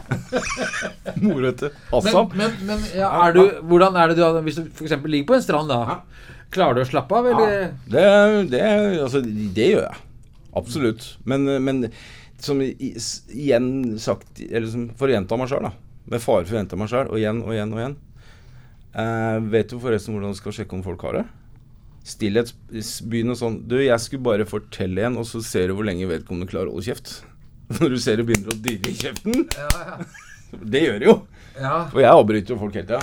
Morete. 1.24 1.70
Assam. 1.96 2.28
men, 2.36 2.52
men 2.68 2.80
ja, 2.92 3.08
er 3.24 3.32
du, 3.38 3.44
hvordan 3.70 3.96
er 3.96 4.12
det 4.12 4.18
du 4.20 4.40
Hvis 4.44 4.60
du 4.60 4.66
f.eks. 4.68 4.98
ligger 5.08 5.30
på 5.30 5.38
en 5.38 5.46
strand, 5.46 5.72
da. 5.72 5.80
Klarer 6.54 6.78
du 6.78 6.82
å 6.84 6.90
slappe 6.90 7.14
av, 7.16 7.24
eller? 7.32 7.72
Det, 7.88 8.04
det, 8.52 8.64
altså, 9.06 9.20
det 9.24 9.68
gjør 9.72 9.86
jeg. 9.88 9.98
Absolutt. 10.60 11.02
Men, 11.24 11.48
men 11.64 11.76
som 12.44 12.60
igjen 12.62 13.70
sagt 14.02 14.42
Eller 14.44 14.68
som 14.70 14.90
for 15.00 15.10
å 15.10 15.16
gjenta 15.16 15.40
meg 15.40 15.50
sjøl, 15.50 15.70
da. 15.70 15.74
Med 16.12 16.22
fare 16.22 16.44
for 16.44 16.58
å 16.58 16.60
gjenta 16.60 16.80
meg 16.80 16.92
sjøl, 16.92 17.08
og 17.08 17.22
igjen 17.22 17.40
og 17.46 17.56
igjen 17.56 17.72
og 17.72 17.80
igjen. 17.80 17.96
Eh, 19.00 19.38
vet 19.56 19.72
du 19.72 19.80
forresten 19.82 20.14
hvordan 20.14 20.36
du 20.36 20.38
skal 20.38 20.54
sjekke 20.60 20.76
om 20.76 20.84
folk 20.86 21.02
har 21.08 21.22
det? 21.22 21.24
Stillhet. 22.04 22.52
Begynn 23.08 23.36
sånn 23.40 23.62
Du, 23.70 23.78
jeg 23.80 23.96
skulle 24.04 24.26
bare 24.26 24.48
fortelle 24.48 25.06
en, 25.08 25.20
og 25.22 25.28
så 25.30 25.42
ser 25.46 25.70
du 25.70 25.78
hvor 25.78 25.88
lenge 25.88 26.10
vedkommende 26.10 26.50
klarer 26.52 26.72
å 26.72 26.78
holde 26.78 26.90
kjeft. 26.92 27.22
Når 27.80 27.96
du 27.96 28.00
ser 28.04 28.20
det 28.20 28.28
begynner 28.28 28.54
å 28.54 28.60
dirre 28.64 28.92
i 28.92 28.98
kjeften. 29.00 29.46
Ja, 29.58 30.00
Det 30.74 30.84
gjør 30.84 31.00
det 31.02 31.08
jo. 31.08 31.14
ja. 31.58 31.78
Og 31.90 32.00
jeg 32.04 32.12
avbryter 32.12 32.54
jo 32.54 32.60
folk 32.62 32.76
hele 32.78 32.86
tida. 32.92 33.00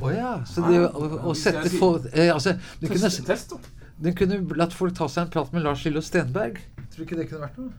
Å 0.00 0.12
ja. 0.14 0.30
Så 0.48 0.64
det 0.64 0.78
å, 0.86 1.08
å 1.28 1.34
sette 1.36 1.68
folk 1.74 2.06
eh, 2.14 2.30
Altså, 2.32 2.54
du 2.80 2.86
kunne, 2.88 3.10
du 4.00 4.10
kunne 4.16 4.38
latt 4.56 4.72
folk 4.72 4.96
ta 4.96 5.10
seg 5.10 5.26
en 5.26 5.34
prat 5.34 5.52
med 5.52 5.66
Lars 5.66 5.84
Lillo 5.84 6.00
Stenberg. 6.04 6.56
Tror 6.94 7.02
du 7.02 7.04
ikke 7.04 7.18
det 7.18 7.28
kunne 7.28 7.44
vært 7.44 7.60
noe? 7.60 7.74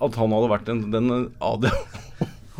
At 0.00 0.16
han 0.18 0.34
hadde 0.34 0.50
vært 0.50 0.72
en, 0.72 0.84
den 0.90 1.14
AD... 1.38 1.70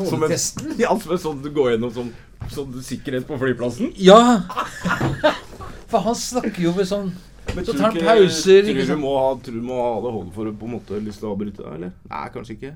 Som 0.01 0.23
en, 0.25 0.33
ja, 0.81 0.95
som 0.97 1.11
en 1.13 1.19
sånn 1.21 1.41
du 1.45 1.51
går 1.53 1.75
gjennom 1.75 1.91
som, 1.93 2.07
sånn 2.55 2.79
sikkerhet 2.87 3.27
på 3.29 3.37
flyplassen. 3.37 3.91
Ja! 4.01 4.41
For 5.91 6.05
han 6.07 6.15
snakker 6.15 6.63
jo 6.63 6.73
med 6.77 6.87
sånn 6.87 7.09
Men 7.55 7.65
Så 7.67 7.73
tar 7.75 7.89
han 7.91 7.97
pauser, 7.99 8.63
Tror 8.69 8.87
du 8.93 8.97
må 9.01 9.15
ha, 9.19 9.31
tror 9.43 9.57
du 9.59 9.65
må 9.67 9.79
ha 9.83 9.95
det 10.05 10.13
hold 10.15 10.29
for 10.37 10.47
å 10.47 10.53
på 10.61 10.69
en 10.69 10.75
måte 10.77 11.01
lyst 11.03 11.19
til 11.23 11.29
å 11.29 11.33
avbryte 11.35 11.65
deg, 11.65 11.73
eller? 11.81 11.93
Nei, 12.13 12.23
kanskje 12.37 12.55
ikke. 12.59 12.73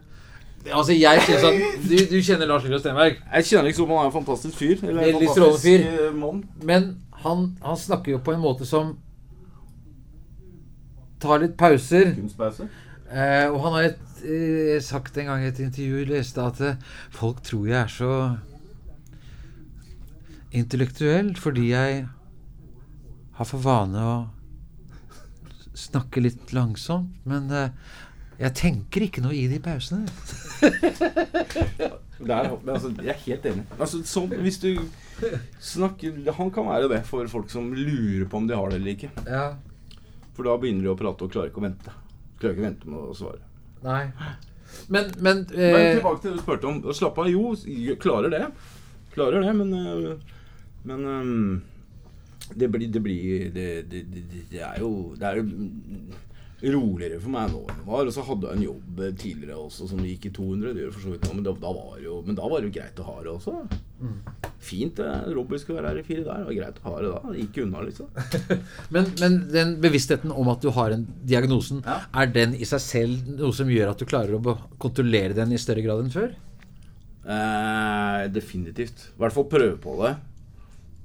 Altså, 0.73 0.94
jeg 0.97 1.21
synes 1.26 1.44
at 1.44 1.85
Du, 1.85 1.97
du 2.11 2.16
kjenner 2.25 2.49
Lars 2.49 2.64
Lillo 2.64 2.78
Stenberg. 2.80 3.18
Jeg 3.37 3.44
kjenner 3.50 3.68
liksom 3.68 3.90
han 3.92 4.00
er 4.02 4.09
en 4.09 4.14
fantastisk 4.16 4.56
fyr. 4.59 4.78
Eller 4.83 5.02
en 5.02 5.11
Veldig 5.12 5.28
fantastisk 5.28 5.61
strålende 5.61 5.90
fyr. 5.92 6.06
eh, 6.09 6.14
mann. 6.23 6.40
Men 6.64 6.87
han, 7.25 7.44
han 7.62 7.76
snakker 7.78 8.16
jo 8.16 8.23
på 8.25 8.33
en 8.35 8.40
måte 8.42 8.66
som 8.66 8.94
tar 11.21 11.38
litt 11.44 11.54
pauser. 11.61 12.14
Kunstpause. 12.16 12.66
Eh, 13.12 13.47
og 13.52 13.61
han 13.66 13.76
har 13.76 13.90
et, 13.92 14.00
eh, 14.25 14.80
sagt 14.83 15.16
en 15.21 15.28
gang 15.30 15.44
i 15.44 15.52
et 15.52 15.61
intervju 15.62 16.00
jeg 16.02 16.09
leste 16.11 16.42
at 16.42 16.61
eh, 16.64 16.81
folk 17.14 17.44
tror 17.46 17.68
jeg 17.68 17.79
er 17.85 17.92
så 17.92 18.11
intellektuell 20.55 21.33
fordi 21.40 21.68
jeg 21.72 22.05
har 23.38 23.49
for 23.49 23.62
vane 23.64 24.01
å 24.01 24.16
snakke 25.75 26.23
litt 26.23 26.53
langsomt. 26.55 27.11
Men 27.29 27.51
uh, 27.51 27.68
jeg 28.38 28.55
tenker 28.59 29.07
ikke 29.07 29.23
noe 29.25 29.35
i 29.37 29.47
de 29.51 29.61
pausene. 29.62 30.07
Der, 32.25 32.47
men 32.62 32.70
altså, 32.77 32.92
jeg 33.03 33.11
er 33.11 33.20
helt 33.27 33.47
enig. 33.51 33.64
Altså, 33.75 34.01
sånn, 34.07 34.31
hvis 34.40 34.61
du 34.62 34.70
snakker 35.62 36.14
Han 36.38 36.51
kan 36.55 36.68
være 36.68 36.88
det 36.92 37.01
for 37.09 37.27
folk 37.31 37.51
som 37.53 37.73
lurer 37.75 38.25
på 38.31 38.38
om 38.38 38.47
de 38.49 38.57
har 38.57 38.70
det 38.70 38.79
eller 38.81 38.94
ikke. 38.94 39.11
Ja, 39.27 39.44
For 40.35 40.47
da 40.47 40.55
begynner 40.62 40.87
de 40.87 40.92
å 40.94 40.99
prate 40.99 41.27
og 41.27 41.35
klarer 41.35 41.51
ikke 41.51 41.61
å 41.62 41.66
vente. 41.66 41.94
Klarer 42.40 42.57
ikke 42.57 42.64
å 42.64 42.68
vente 42.68 42.90
med 42.90 42.99
å 43.11 43.14
svare. 43.18 43.42
nei. 43.85 44.09
Men, 44.88 45.12
men, 45.23 45.44
Men 45.53 45.77
eh, 45.77 45.92
tilbake 46.01 46.23
til 46.23 46.33
det 46.33 46.38
du 46.38 46.42
spurte 46.42 46.66
om. 46.66 46.81
Slapp 46.97 47.18
av. 47.23 47.29
Jo, 47.31 47.53
klarer 48.03 48.33
det. 48.33 48.47
Klarer 49.14 49.44
det, 49.44 49.53
men 49.55 49.70
øh, 49.79 50.16
Men 50.88 51.05
øhm, 51.07 51.53
det 52.57 52.69
blir 52.73 52.88
Det 52.95 53.03
blir 53.03 53.51
det, 53.55 53.69
det, 53.90 54.05
det, 54.51 54.61
er 54.62 54.79
jo 54.81 55.14
Det 55.19 55.27
er 55.31 55.40
jo 55.43 55.45
roligere 56.64 57.19
for 57.21 57.29
meg 57.35 57.51
nå 57.53 57.59
enn 57.69 57.81
det 57.83 57.85
var. 57.90 58.07
Og 58.09 58.14
så 58.14 58.23
hadde 58.25 58.49
jeg 58.49 58.57
en 58.57 58.62
jobb 58.64 59.01
tidligere 59.21 59.57
også 59.67 59.88
som 59.90 59.99
gikk 60.01 60.31
i 60.31 60.31
200. 60.33 60.71
Det 60.73 60.85
gjør 60.87 60.95
for 60.95 61.05
så 61.05 61.11
vidt 61.12 61.27
nå, 61.29 61.33
men 61.37 61.45
da, 61.45 61.53
da 61.61 61.73
var 61.77 61.99
jo 62.01 62.14
Men 62.25 62.38
da 62.38 62.47
var 62.49 62.62
det 62.62 62.71
jo 62.71 62.75
greit 62.79 63.03
å 63.03 63.09
ha 63.11 63.17
det 63.27 63.33
også. 63.35 63.53
Fint 64.64 64.97
det. 64.97 65.11
Robby 65.37 65.59
skulle 65.61 65.83
være 65.83 65.90
her 65.93 66.01
i 66.01 66.07
fire 66.07 66.25
dager. 66.25 66.40
Det 66.40 66.49
var 66.49 66.57
greit 66.62 66.81
å 66.81 66.87
ha 66.88 66.95
det 67.05 67.11
da. 67.12 67.35
Gikk 67.43 67.61
unna, 67.67 67.83
liksom. 67.85 68.09
Men, 68.97 69.11
men 69.21 69.37
den 69.53 69.75
bevisstheten 69.85 70.33
om 70.33 70.49
at 70.55 70.64
du 70.64 70.71
har 70.79 70.95
en 70.97 71.05
diagnosen, 71.29 71.83
Ja. 71.85 71.99
er 72.23 72.33
den 72.33 72.57
i 72.57 72.64
seg 72.69 72.81
selv 72.87 73.29
noe 73.43 73.53
som 73.53 73.69
gjør 73.69 73.93
at 73.93 74.01
du 74.01 74.09
klarer 74.09 74.38
å 74.38 74.57
kontrollere 74.81 75.37
den 75.37 75.53
i 75.53 75.61
større 75.61 75.85
grad 75.85 76.01
enn 76.07 76.14
før? 76.14 76.33
Eh, 77.25 78.23
definitivt. 78.33 79.11
I 79.12 79.21
hvert 79.21 79.37
fall 79.37 79.51
prøve 79.53 79.77
på 79.85 79.99
det. 80.01 80.14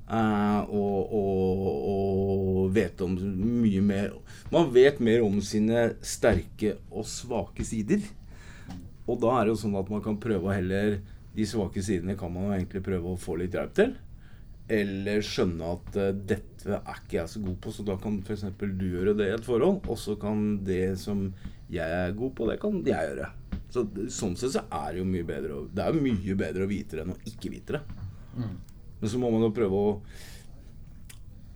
Eh, 0.10 0.60
og, 0.74 1.12
og, 1.14 1.66
og 1.90 2.70
vet 2.74 3.02
om 3.06 3.14
mye 3.14 3.82
mer 3.86 4.16
Man 4.50 4.72
vet 4.74 4.98
mer 5.06 5.22
om 5.22 5.36
sine 5.46 5.92
sterke 6.02 6.80
og 6.90 7.06
svake 7.06 7.66
sider. 7.68 8.02
Og 9.06 9.20
da 9.22 9.36
er 9.36 9.46
det 9.46 9.54
jo 9.54 9.60
sånn 9.64 9.78
at 9.78 9.90
man 9.94 10.02
kan 10.06 10.18
prøve 10.22 10.50
å 10.50 10.56
heller 10.56 10.98
De 11.38 11.46
svake 11.46 11.84
sidene 11.86 12.18
kan 12.18 12.34
man 12.34 12.48
jo 12.48 12.56
egentlig 12.56 12.82
prøve 12.86 13.14
å 13.14 13.20
få 13.22 13.38
litt 13.38 13.54
hjelp 13.58 13.76
til. 13.78 13.94
Eller 14.70 15.22
skjønne 15.26 15.70
at 15.76 15.96
uh, 15.98 16.10
dette 16.14 16.78
er 16.78 16.98
ikke 17.00 17.20
jeg 17.20 17.32
så 17.32 17.42
god 17.42 17.56
på, 17.62 17.72
så 17.74 17.86
da 17.88 17.96
kan 18.02 18.20
f.eks. 18.22 18.44
du 18.60 18.84
gjøre 18.86 19.16
det 19.18 19.30
i 19.30 19.36
et 19.38 19.46
forhold. 19.46 19.80
Og 19.90 19.98
så 19.98 20.18
kan 20.22 20.60
det 20.66 20.98
som 21.02 21.28
jeg 21.70 21.86
er 21.86 22.18
god 22.18 22.36
på, 22.38 22.50
det 22.50 22.58
kan 22.62 22.82
jeg 22.86 23.12
gjøre. 23.12 23.30
Så 23.70 23.86
Sånn 24.14 24.36
sett 24.38 24.58
så 24.58 24.66
er 24.66 24.92
det 24.94 25.04
jo 25.04 25.08
mye 25.10 25.26
bedre 25.26 25.58
å, 25.58 25.64
Det 25.74 25.86
er 25.86 25.94
jo 25.94 26.04
mye 26.06 26.38
bedre 26.38 26.66
å 26.66 26.70
vite 26.70 26.98
det 26.98 27.06
enn 27.06 27.14
å 27.14 27.22
ikke 27.30 27.54
vite 27.54 27.78
det. 27.78 27.84
Men 29.00 29.10
så 29.12 29.18
må 29.22 29.30
man 29.32 29.46
jo 29.46 29.56
prøve 29.56 29.76
å 29.80 29.92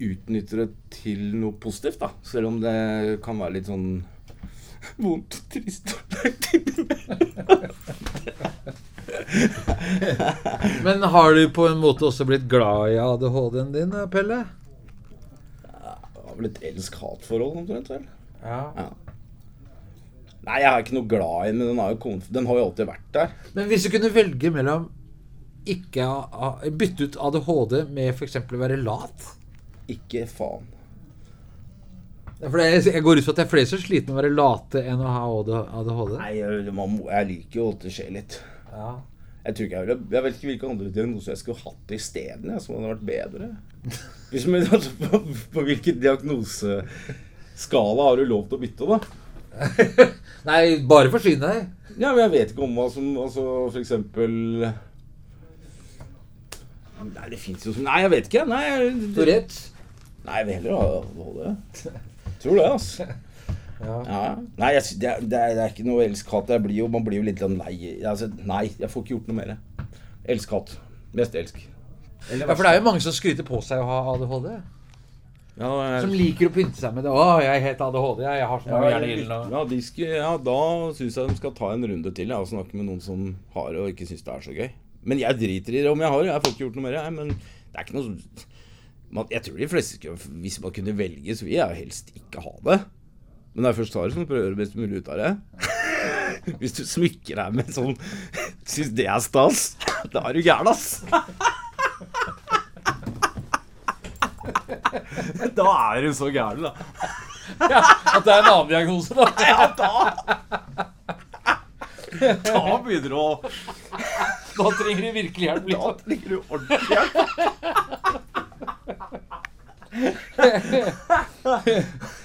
utnytte 0.04 0.58
det 0.60 0.70
til 0.94 1.22
noe 1.38 1.54
positivt, 1.64 2.00
da. 2.02 2.10
Selv 2.26 2.50
om 2.50 2.58
det 2.64 2.76
kan 3.24 3.40
være 3.40 3.58
litt 3.58 3.70
sånn 3.70 3.88
vondt 5.04 5.34
trist. 5.54 5.88
Men 10.84 11.04
har 11.14 11.34
du 11.34 11.44
på 11.54 11.68
en 11.70 11.80
måte 11.82 12.06
også 12.10 12.26
blitt 12.28 12.48
glad 12.52 12.94
i 12.94 13.00
ADHD-en 13.02 13.72
din, 13.76 13.96
Pelle? 14.12 14.40
Det 15.64 16.22
var 16.24 16.36
vel 16.38 16.50
et 16.50 16.62
elsk-hat-forhold 16.72 17.64
omtrent, 17.64 17.90
vel? 17.94 18.06
Ja. 18.44 18.64
Ja. 18.78 18.90
Nei, 20.44 20.58
jeg 20.60 20.68
er 20.68 20.82
ikke 20.84 20.98
noe 20.98 21.08
glad 21.08 21.46
i 21.46 21.52
den, 21.54 21.60
men 21.62 21.70
den 21.72 21.80
har 21.80 21.94
jo, 21.94 22.16
den 22.36 22.48
har 22.50 22.58
jo 22.60 22.66
alltid 22.68 22.90
vært 22.90 23.10
der. 23.16 23.30
Men 23.56 23.70
hvis 23.72 23.86
du 23.86 23.90
kunne 23.94 24.12
velge 24.12 24.52
mellom 24.52 24.90
ikke 25.70 26.06
bytte 26.78 27.04
ut 27.08 27.16
ADHD 27.30 27.74
med 27.94 28.08
f.eks. 28.14 28.36
å 28.42 28.58
være 28.60 28.78
lat 28.82 29.20
Ikke 29.92 30.26
faen. 30.28 30.66
For 32.44 32.60
er- 32.60 32.82
Jeg 32.84 33.04
går 33.04 33.18
ut 33.18 33.24
fra 33.24 33.32
at 33.32 33.38
det 33.40 33.46
er 33.46 33.50
flere 33.54 33.66
som 33.70 33.80
sliter 33.80 34.08
med 34.12 34.18
å 34.18 34.22
være 34.22 34.36
late 34.36 34.80
enn 34.84 35.00
å 35.00 35.08
ha 35.16 35.24
ADHD. 35.80 36.18
Nei, 36.20 36.34
jeg, 36.42 36.74
man 36.76 36.98
jeg 37.08 37.28
liker 37.30 37.56
jo 37.62 37.70
at 37.72 37.80
det 37.86 37.92
skjer 37.96 38.12
litt. 38.18 38.34
Ja. 38.74 38.92
Jeg 39.44 39.54
jeg 39.60 39.70
ville 39.86 40.00
Jeg 40.12 40.24
vet 40.24 40.34
ikke 40.38 40.48
hvilke 40.52 40.70
andre 40.72 40.90
diagnoser 40.90 41.32
jeg 41.34 41.40
skulle 41.42 41.64
hatt 41.66 41.92
isteden, 41.92 42.60
som 42.64 42.76
hadde 42.76 42.94
vært 42.94 43.08
bedre. 43.08 43.48
Hvis, 44.32 44.46
man, 44.48 44.62
altså, 44.66 44.90
på, 45.00 45.08
på 45.54 45.60
hvilken 45.68 46.00
diagnoseskala 46.02 48.02
har 48.08 48.16
du 48.18 48.24
lov 48.26 48.44
til 48.48 48.58
å 48.58 48.62
bytte, 48.64 48.84
da? 48.88 49.00
Nei, 50.50 50.64
bare 50.90 51.12
forsyne 51.14 51.44
deg. 51.44 51.58
Ja, 52.00 52.08
men 52.16 52.22
jeg 52.24 52.32
vet 52.34 52.50
ikke 52.54 52.64
om 52.66 52.74
hva 52.80 52.88
som 52.90 53.06
Altså, 53.22 53.44
for 53.70 53.80
eksempel 53.84 54.32
Nei, 57.04 57.28
det 57.34 57.40
fins 57.40 57.66
jo 57.68 57.74
som 57.76 57.84
Nei, 57.88 58.00
jeg 58.06 58.12
vet 58.14 58.30
ikke. 58.32 58.46
Nei, 58.50 58.64
Tourette. 59.16 59.70
nei 60.26 60.38
jeg 60.40 60.48
vil 60.48 60.56
heller 60.56 60.78
ha 60.78 60.88
ADHD. 61.02 62.00
Tror 62.44 62.56
det, 62.60 62.66
altså. 62.72 63.08
Ja. 63.84 63.98
Ja. 64.08 64.22
Nei, 64.58 64.70
jeg, 64.78 64.84
det, 65.02 65.10
er, 65.10 65.20
det, 65.20 65.40
er, 65.40 65.56
det 65.58 65.64
er 65.66 65.74
ikke 65.74 65.86
noe 65.88 66.06
elsk-hat. 66.08 66.52
Man 66.54 67.04
blir 67.04 67.20
jo 67.20 67.26
litt 67.28 67.42
sånn 67.44 67.58
lei. 67.60 67.74
Altså, 68.08 68.30
nei, 68.48 68.70
jeg 68.80 68.90
får 68.92 69.04
ikke 69.04 69.16
gjort 69.18 69.28
noe 69.32 69.40
mer. 69.42 69.58
Elsk-hat. 70.30 70.78
Mest 71.14 71.36
elsk. 71.36 71.60
ja, 72.32 72.46
for 72.56 72.64
det 72.64 72.72
er 72.72 72.80
jo 72.80 72.86
mange 72.88 73.04
som 73.04 73.12
skryter 73.16 73.44
på 73.48 73.60
seg 73.66 73.84
å 73.84 73.90
ha 73.90 73.98
ADHD. 74.14 74.54
Ja, 75.60 75.70
jeg- 75.86 76.02
Som 76.02 76.14
liker 76.18 76.48
å 76.50 76.54
pynte 76.54 76.80
seg 76.80 76.96
med 76.96 77.04
det. 77.04 77.12
'Å, 77.12 77.42
jeg 77.44 77.56
er 77.56 77.62
helt 77.62 77.82
ADHD, 77.82 78.22
jeg, 78.24 78.38
jeg 78.40 78.48
har 78.48 78.60
så 78.60 78.70
mange 78.72 78.90
Ja, 78.90 79.00
hjerneilden'. 79.00 79.98
ja, 80.00 80.16
ja, 80.16 80.38
da 80.38 80.94
syns 80.98 81.16
jeg 81.20 81.30
de 81.30 81.36
skal 81.36 81.52
ta 81.54 81.74
en 81.74 81.84
runde 81.86 82.12
til 82.16 82.28
ja, 82.28 82.40
og 82.40 82.48
snakke 82.48 82.74
med 82.74 82.86
noen 82.88 83.02
som 83.02 83.36
har 83.54 83.70
det 83.74 83.80
og 83.84 83.90
ikke 83.94 84.08
syns 84.10 84.24
det 84.24 84.34
er 84.34 84.40
så 84.42 84.56
gøy. 84.56 84.72
Men 85.10 85.22
jeg 85.22 85.40
driter 85.40 85.76
i 85.78 85.84
det 85.84 85.92
om 85.92 86.02
jeg 86.04 86.14
har 86.14 86.24
det. 86.24 86.32
Jeg 86.32 86.44
får 86.44 86.54
ikke 86.54 86.64
gjort 86.66 86.78
noe 86.80 86.86
mer. 86.88 86.98
Jeg, 87.00 87.14
men 87.18 87.32
det 87.36 87.76
er 87.80 87.86
ikke 87.88 87.98
noe 87.98 88.18
man, 89.14 89.30
Jeg 89.30 89.44
tror 89.46 89.58
de 89.62 89.70
fleste 89.70 89.98
skulle 90.00 90.42
Hvis 90.44 90.60
man 90.64 90.74
kunne 90.74 90.98
velge, 90.98 91.36
så 91.38 91.46
vil 91.46 91.58
jeg 91.60 91.80
helst 91.84 92.14
ikke 92.18 92.44
ha 92.46 92.54
det. 92.70 92.80
Men 93.54 93.60
når 93.62 93.70
jeg 93.74 93.80
først 93.84 93.98
har 94.00 94.08
det, 94.08 94.14
så 94.16 94.26
prøver 94.26 94.40
jeg 94.40 94.44
å 94.44 94.48
gjøre 94.48 94.56
det 94.56 94.64
best 94.64 94.78
mulig 94.80 94.98
ut 95.04 95.12
av 95.14 95.18
det. 95.22 95.32
Hvis 96.60 96.76
du 96.80 96.84
smykker 96.90 97.38
deg 97.40 97.54
med 97.56 97.70
sånn 97.72 97.94
Syns 98.68 98.90
det 98.98 99.06
er 99.08 99.22
stas, 99.24 99.60
da 100.12 100.20
er 100.28 100.34
du 100.36 100.42
gæren, 100.44 100.68
ass. 100.72 101.04
Da 105.54 105.66
er 105.94 106.02
du 106.06 106.14
så 106.18 106.28
gæren, 106.34 106.64
da. 106.66 106.72
At 107.60 108.26
det 108.26 108.34
er 108.34 108.40
en 108.42 108.50
annen 108.50 108.70
diagnose, 108.70 109.14
da. 109.18 109.26
Ja, 109.44 109.68
da 109.78 109.90
Da 112.44 112.78
begynner 112.86 113.10
du 113.10 113.18
å 113.18 113.42
Da 114.58 114.72
trenger 114.78 115.02
du 115.02 115.12
virkelig 115.12 115.48
hjelp. 115.50 115.64
Da 115.64 115.68
Liksom. 115.68 115.98
trenger 116.06 116.30
du 116.30 116.38
ordentlig 116.50 116.80
hjelp. 116.90 117.14